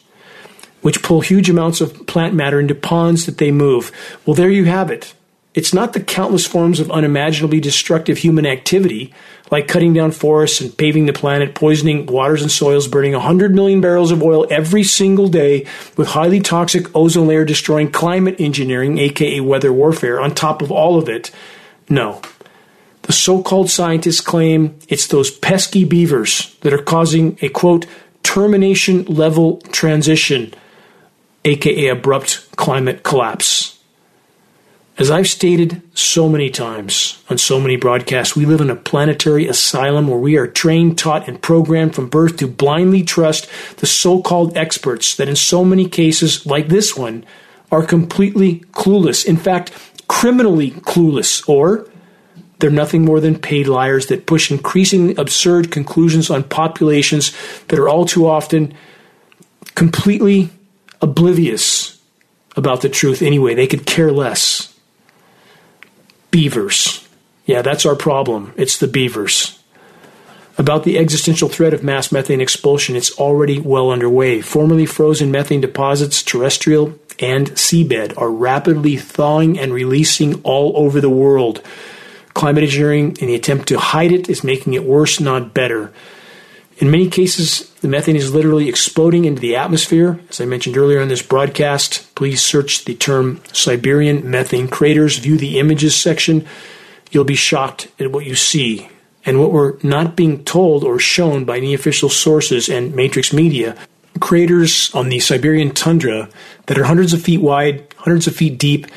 [0.81, 3.91] which pull huge amounts of plant matter into ponds that they move.
[4.25, 5.13] Well, there you have it.
[5.57, 9.11] It's not the countless forms of unimaginably destructive human activity,
[9.49, 13.81] like cutting down forests and paving the planet, poisoning waters and soils, burning 100 million
[13.81, 15.65] barrels of oil every single day
[15.95, 20.99] with highly toxic ozone layer destroying climate engineering, aka weather warfare, on top of all
[20.99, 21.31] of it.
[21.89, 22.21] No.
[23.03, 27.87] The so called scientists claim it's those pesky beavers that are causing a quote,
[28.21, 30.53] termination level transition,
[31.47, 33.79] aka abrupt climate collapse.
[34.97, 39.47] As I've stated so many times on so many broadcasts, we live in a planetary
[39.47, 44.21] asylum where we are trained, taught, and programmed from birth to blindly trust the so
[44.21, 47.23] called experts that, in so many cases, like this one,
[47.71, 49.23] are completely clueless.
[49.23, 49.71] In fact,
[50.07, 51.87] criminally clueless, or
[52.57, 57.33] they're nothing more than paid liars that push increasingly absurd conclusions on populations
[57.67, 58.73] that are all too often
[59.75, 60.49] completely
[61.01, 62.01] oblivious
[62.55, 63.53] about the truth anyway.
[63.53, 64.73] They could care less
[66.31, 67.07] beavers.
[67.45, 68.53] Yeah, that's our problem.
[68.57, 69.57] It's the beavers.
[70.57, 74.41] About the existential threat of mass methane expulsion, it's already well underway.
[74.41, 81.11] Formerly frozen methane deposits, terrestrial and seabed, are rapidly thawing and releasing all over the
[81.11, 81.61] world.
[82.33, 85.93] Climate engineering, in the attempt to hide it, is making it worse, not better.
[86.79, 90.19] In many cases, the methane is literally exploding into the atmosphere.
[90.29, 95.37] As I mentioned earlier in this broadcast, please search the term Siberian methane craters, view
[95.37, 96.45] the images section.
[97.09, 98.89] You'll be shocked at what you see.
[99.25, 103.75] And what we're not being told or shown by any official sources and matrix media
[104.19, 106.29] craters on the Siberian tundra
[106.67, 108.87] that are hundreds of feet wide, hundreds of feet deep.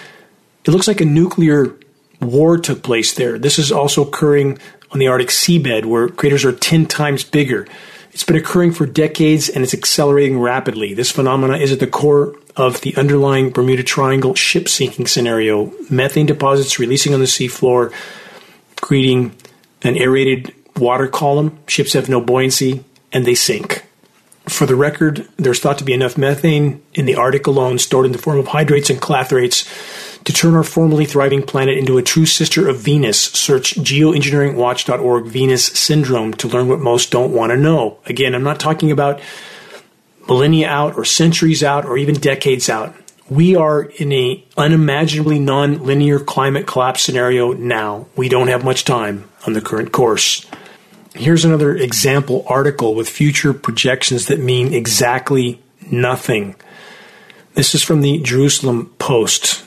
[0.64, 1.74] It looks like a nuclear
[2.20, 3.38] war took place there.
[3.38, 4.58] This is also occurring
[4.92, 7.66] on the Arctic seabed, where craters are 10 times bigger.
[8.12, 10.94] It's been occurring for decades and it's accelerating rapidly.
[10.94, 15.72] This phenomena is at the core of the underlying Bermuda Triangle ship sinking scenario.
[15.88, 17.92] Methane deposits releasing on the seafloor,
[18.80, 19.34] creating
[19.82, 21.58] an aerated water column.
[21.68, 23.84] Ships have no buoyancy and they sink.
[24.46, 28.12] For the record, there's thought to be enough methane in the Arctic alone stored in
[28.12, 29.66] the form of hydrates and clathrates
[30.24, 33.20] to turn our formerly thriving planet into a true sister of Venus.
[33.20, 37.98] Search geoengineeringwatch.org Venus syndrome to learn what most don't want to know.
[38.06, 39.20] Again, I'm not talking about
[40.28, 42.94] millennia out or centuries out or even decades out.
[43.28, 48.06] We are in a unimaginably non-linear climate collapse scenario now.
[48.16, 50.46] We don't have much time on the current course.
[51.14, 56.54] Here's another example article with future projections that mean exactly nothing.
[57.54, 59.64] This is from the Jerusalem Post.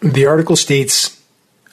[0.00, 1.20] The article states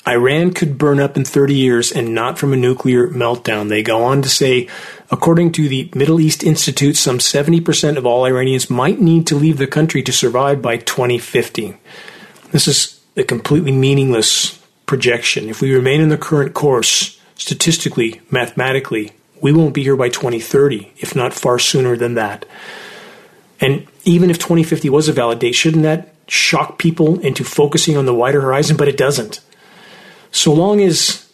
[0.05, 3.69] Iran could burn up in 30 years and not from a nuclear meltdown.
[3.69, 4.67] They go on to say,
[5.09, 9.57] according to the Middle East Institute, some 70% of all Iranians might need to leave
[9.57, 11.77] the country to survive by 2050.
[12.51, 15.49] This is a completely meaningless projection.
[15.49, 19.11] If we remain in the current course, statistically, mathematically,
[19.41, 22.45] we won't be here by 2030, if not far sooner than that.
[23.59, 28.05] And even if 2050 was a valid date, shouldn't that shock people into focusing on
[28.05, 29.41] the wider horizon, but it doesn't.
[30.31, 31.31] So long as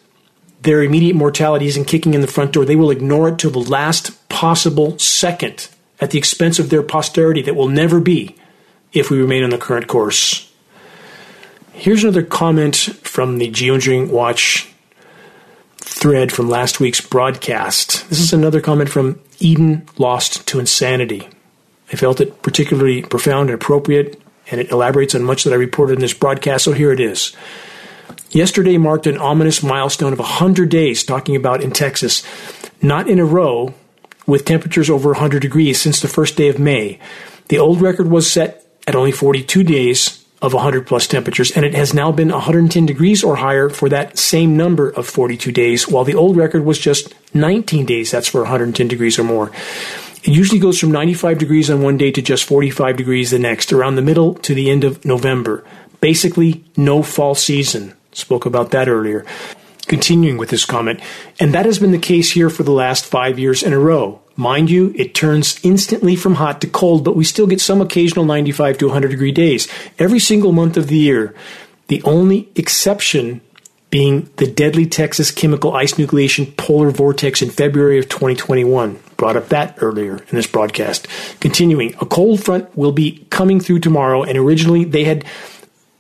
[0.62, 3.60] their immediate mortality isn't kicking in the front door, they will ignore it till the
[3.60, 8.36] last possible second at the expense of their posterity that will never be
[8.92, 10.52] if we remain on the current course.
[11.74, 14.73] Here's another comment from the Geoengineering Watch
[15.84, 18.10] thread from last week's broadcast.
[18.10, 21.28] This is another comment from Eden Lost to Insanity.
[21.92, 24.20] I felt it particularly profound and appropriate
[24.52, 27.36] and it elaborates on much that I reported in this broadcast, so here it is.
[28.32, 32.24] Yesterday marked an ominous milestone of 100 days, talking about in Texas,
[32.82, 33.74] not in a row,
[34.26, 37.00] with temperatures over 100 degrees since the first day of May.
[37.50, 41.74] The old record was set at only 42 days of 100 plus temperatures, and it
[41.74, 46.04] has now been 110 degrees or higher for that same number of 42 days, while
[46.04, 48.12] the old record was just 19 days.
[48.12, 49.52] That's for 110 degrees or more.
[50.24, 53.72] It usually goes from 95 degrees on one day to just 45 degrees the next,
[53.72, 55.64] around the middle to the end of November.
[56.02, 57.94] Basically, no fall season.
[58.12, 59.26] Spoke about that earlier.
[59.88, 61.00] Continuing with this comment,
[61.40, 64.22] and that has been the case here for the last five years in a row.
[64.36, 68.26] Mind you, it turns instantly from hot to cold, but we still get some occasional
[68.26, 69.68] 95 to 100 degree days
[70.00, 71.36] every single month of the year.
[71.88, 73.42] The only exception
[73.92, 79.50] being the deadly Texas chemical ice nucleation polar vortex in February of 2021 brought up
[79.50, 81.08] that earlier in this broadcast.
[81.40, 85.24] Continuing, a cold front will be coming through tomorrow, and originally they had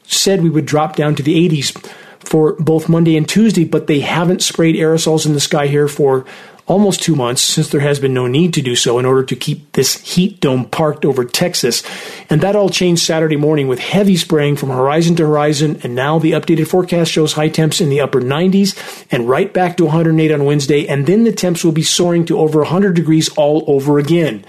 [0.06, 4.00] said we would drop down to the 80s for both Monday and Tuesday, but they
[4.00, 6.26] haven't sprayed aerosols in the sky here for
[6.66, 9.36] almost two months since there has been no need to do so in order to
[9.36, 11.84] keep this heat dome parked over Texas.
[12.30, 15.80] And that all changed Saturday morning with heavy spraying from horizon to horizon.
[15.84, 19.78] And now the updated forecast shows high temps in the upper 90s and right back
[19.78, 20.88] to 108 on Wednesday.
[20.88, 24.46] And then the temps will be soaring to over 100 degrees all over again.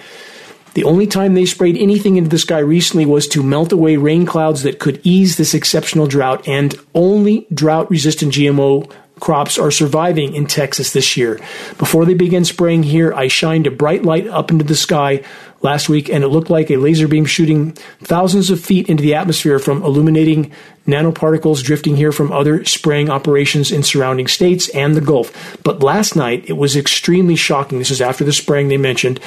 [0.74, 4.26] The only time they sprayed anything into the sky recently was to melt away rain
[4.26, 8.90] clouds that could ease this exceptional drought, and only drought resistant GMO
[9.24, 11.40] crops are surviving in Texas this year.
[11.78, 15.22] Before they began spraying here, I shined a bright light up into the sky
[15.62, 17.72] last week, and it looked like a laser beam shooting
[18.02, 20.52] thousands of feet into the atmosphere from illuminating
[20.86, 25.56] nanoparticles drifting here from other spraying operations in surrounding states and the Gulf.
[25.64, 27.78] But last night, it was extremely shocking.
[27.78, 29.20] This is after the spraying they mentioned,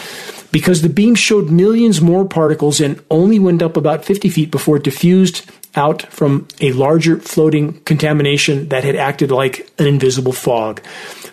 [0.51, 4.77] because the beam showed millions more particles and only went up about 50 feet before
[4.77, 10.81] it diffused out from a larger floating contamination that had acted like an invisible fog.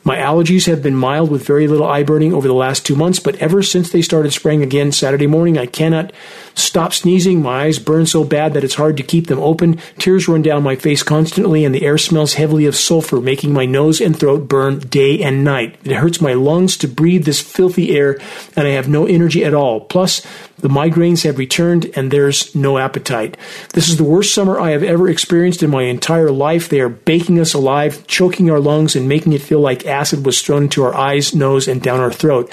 [0.06, 3.18] My allergies have been mild with very little eye burning over the last two months,
[3.18, 6.12] but ever since they started spraying again Saturday morning, I cannot
[6.54, 7.42] stop sneezing.
[7.42, 9.76] My eyes burn so bad that it's hard to keep them open.
[9.98, 13.64] Tears run down my face constantly, and the air smells heavily of sulfur, making my
[13.64, 15.78] nose and throat burn day and night.
[15.84, 18.18] It hurts my lungs to breathe this filthy air,
[18.56, 19.80] and I have no energy at all.
[19.80, 20.20] Plus,
[20.64, 23.36] the migraines have returned and there's no appetite.
[23.74, 26.70] This is the worst summer I have ever experienced in my entire life.
[26.70, 30.40] They are baking us alive, choking our lungs, and making it feel like acid was
[30.40, 32.50] thrown into our eyes, nose, and down our throat.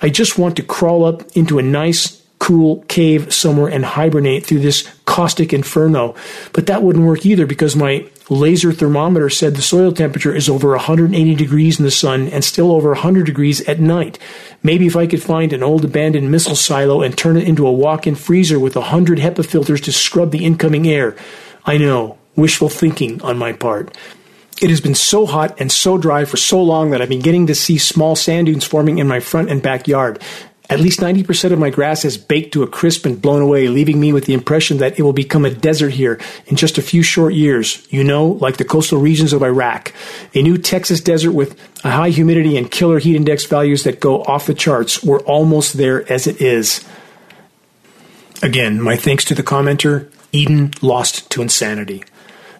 [0.00, 4.60] I just want to crawl up into a nice, cool cave somewhere and hibernate through
[4.60, 6.14] this caustic inferno.
[6.52, 10.70] But that wouldn't work either because my laser thermometer said the soil temperature is over
[10.70, 14.18] 180 degrees in the sun and still over 100 degrees at night.
[14.62, 17.72] Maybe if I could find an old abandoned missile silo and turn it into a
[17.72, 21.16] walk-in freezer with 100 HEPA filters to scrub the incoming air.
[21.64, 23.96] I know, wishful thinking on my part.
[24.60, 27.46] It has been so hot and so dry for so long that I've been getting
[27.46, 30.20] to see small sand dunes forming in my front and backyard.
[30.70, 33.98] At least 90% of my grass has baked to a crisp and blown away, leaving
[33.98, 37.02] me with the impression that it will become a desert here in just a few
[37.02, 37.86] short years.
[37.88, 39.94] You know, like the coastal regions of Iraq.
[40.34, 44.22] A new Texas desert with a high humidity and killer heat index values that go
[44.24, 45.02] off the charts.
[45.02, 46.84] We're almost there as it is.
[48.42, 52.04] Again, my thanks to the commenter, Eden Lost to Insanity.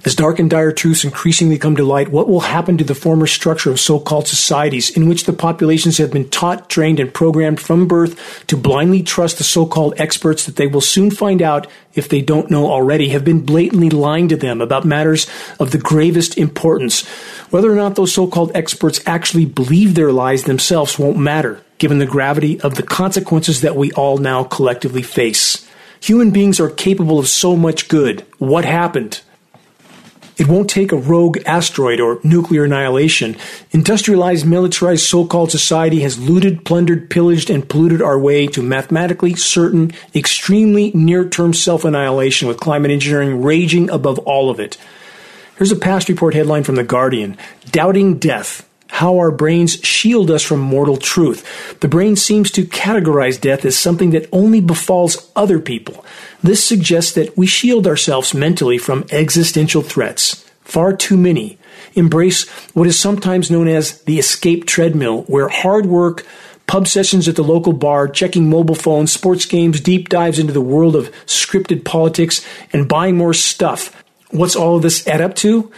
[0.05, 3.27] As dark and dire truths increasingly come to light, what will happen to the former
[3.27, 7.59] structure of so called societies in which the populations have been taught, trained, and programmed
[7.59, 11.67] from birth to blindly trust the so called experts that they will soon find out,
[11.95, 15.27] if they don't know already, have been blatantly lying to them about matters
[15.59, 17.05] of the gravest importance?
[17.51, 21.99] Whether or not those so called experts actually believe their lies themselves won't matter, given
[21.99, 25.69] the gravity of the consequences that we all now collectively face.
[26.01, 28.25] Human beings are capable of so much good.
[28.39, 29.23] What happened?
[30.39, 33.37] It won't take a rogue asteroid or nuclear annihilation.
[33.73, 39.35] Industrialized, militarized so called society has looted, plundered, pillaged, and polluted our way to mathematically
[39.35, 44.77] certain, extremely near term self annihilation with climate engineering raging above all of it.
[45.57, 47.37] Here's a past report headline from The Guardian
[47.73, 51.79] Doubting Death how our brains shield us from mortal truth.
[51.81, 56.05] The brain seems to categorize death as something that only befalls other people.
[56.43, 60.45] This suggests that we shield ourselves mentally from existential threats.
[60.63, 61.59] Far too many
[61.95, 66.27] embrace what is sometimes known as the escape treadmill, where hard work,
[66.67, 70.61] pub sessions at the local bar, checking mobile phones, sports games, deep dives into the
[70.61, 74.05] world of scripted politics, and buying more stuff.
[74.31, 75.73] What's all of this add up to?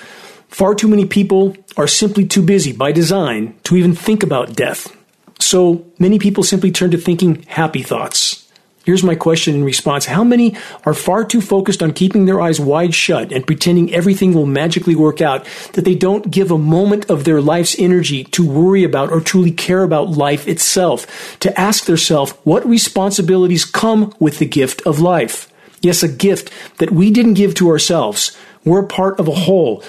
[0.48, 4.96] Far too many people are simply too busy by design to even think about death.
[5.38, 8.46] So many people simply turn to thinking happy thoughts.
[8.82, 10.06] Here's my question in response.
[10.06, 14.32] How many are far too focused on keeping their eyes wide shut and pretending everything
[14.32, 18.48] will magically work out that they don't give a moment of their life's energy to
[18.48, 24.38] worry about or truly care about life itself, to ask themselves what responsibilities come with
[24.38, 25.52] the gift of life?
[25.82, 28.36] Yes, a gift that we didn't give to ourselves.
[28.64, 29.84] We're part of a whole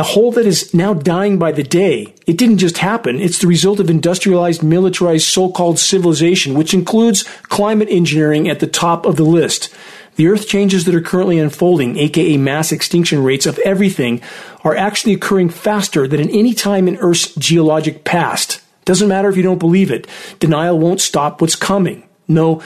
[0.00, 2.14] a hole that is now dying by the day.
[2.26, 3.20] It didn't just happen.
[3.20, 9.04] It's the result of industrialized, militarized, so-called civilization, which includes climate engineering at the top
[9.04, 9.68] of the list.
[10.16, 14.22] The earth changes that are currently unfolding, aka mass extinction rates of everything,
[14.64, 18.62] are actually occurring faster than at any time in Earth's geologic past.
[18.86, 20.06] Doesn't matter if you don't believe it.
[20.38, 22.08] Denial won't stop what's coming.
[22.26, 22.62] No,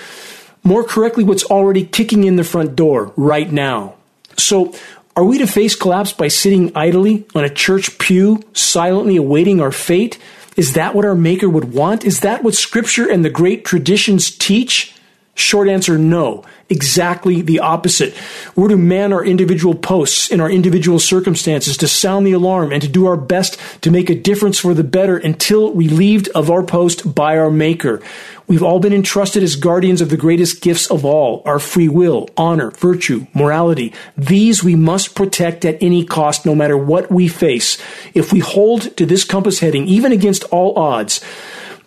[0.63, 3.95] more correctly, what's already kicking in the front door right now.
[4.37, 4.75] So,
[5.17, 9.71] are we to face collapse by sitting idly on a church pew, silently awaiting our
[9.71, 10.19] fate?
[10.57, 12.05] Is that what our Maker would want?
[12.05, 14.94] Is that what Scripture and the great traditions teach?
[15.37, 16.45] Short answer no.
[16.71, 18.15] Exactly the opposite.
[18.55, 22.81] We're to man our individual posts in our individual circumstances, to sound the alarm, and
[22.83, 26.63] to do our best to make a difference for the better until relieved of our
[26.63, 28.01] post by our Maker.
[28.47, 32.29] We've all been entrusted as guardians of the greatest gifts of all our free will,
[32.37, 33.93] honor, virtue, morality.
[34.17, 37.77] These we must protect at any cost, no matter what we face.
[38.15, 41.25] If we hold to this compass heading, even against all odds,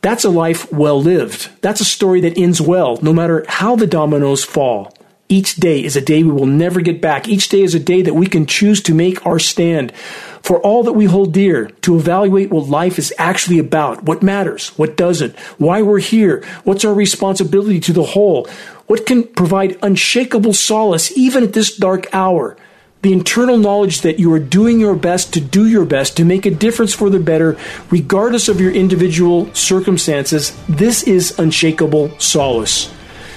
[0.07, 1.49] that's a life well lived.
[1.61, 4.93] That's a story that ends well, no matter how the dominoes fall.
[5.27, 7.27] Each day is a day we will never get back.
[7.27, 9.93] Each day is a day that we can choose to make our stand
[10.41, 14.69] for all that we hold dear, to evaluate what life is actually about, what matters,
[14.77, 18.47] what doesn't, why we're here, what's our responsibility to the whole,
[18.85, 22.55] what can provide unshakable solace even at this dark hour.
[23.03, 26.45] The internal knowledge that you are doing your best to do your best to make
[26.45, 27.57] a difference for the better,
[27.91, 32.91] regardless of your individual circumstances, this is unshakable solace.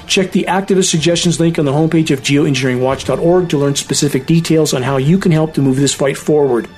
[0.07, 4.83] Check the activist suggestions link on the homepage of geoengineeringwatch.org to learn specific details on
[4.83, 6.69] how you can help to move this fight forward.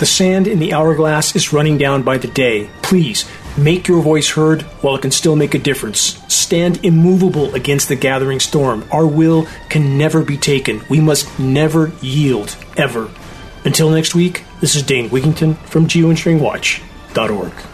[0.00, 2.68] The sand in the hourglass is running down by the day.
[2.82, 3.26] Please,
[3.56, 6.20] make your voice heard while it can still make a difference.
[6.32, 8.84] Stand immovable against the gathering storm.
[8.92, 10.82] Our will can never be taken.
[10.88, 13.10] We must never yield, ever.
[13.64, 17.73] Until next week, this is Dane Wigington from geoengineeringwatch.org.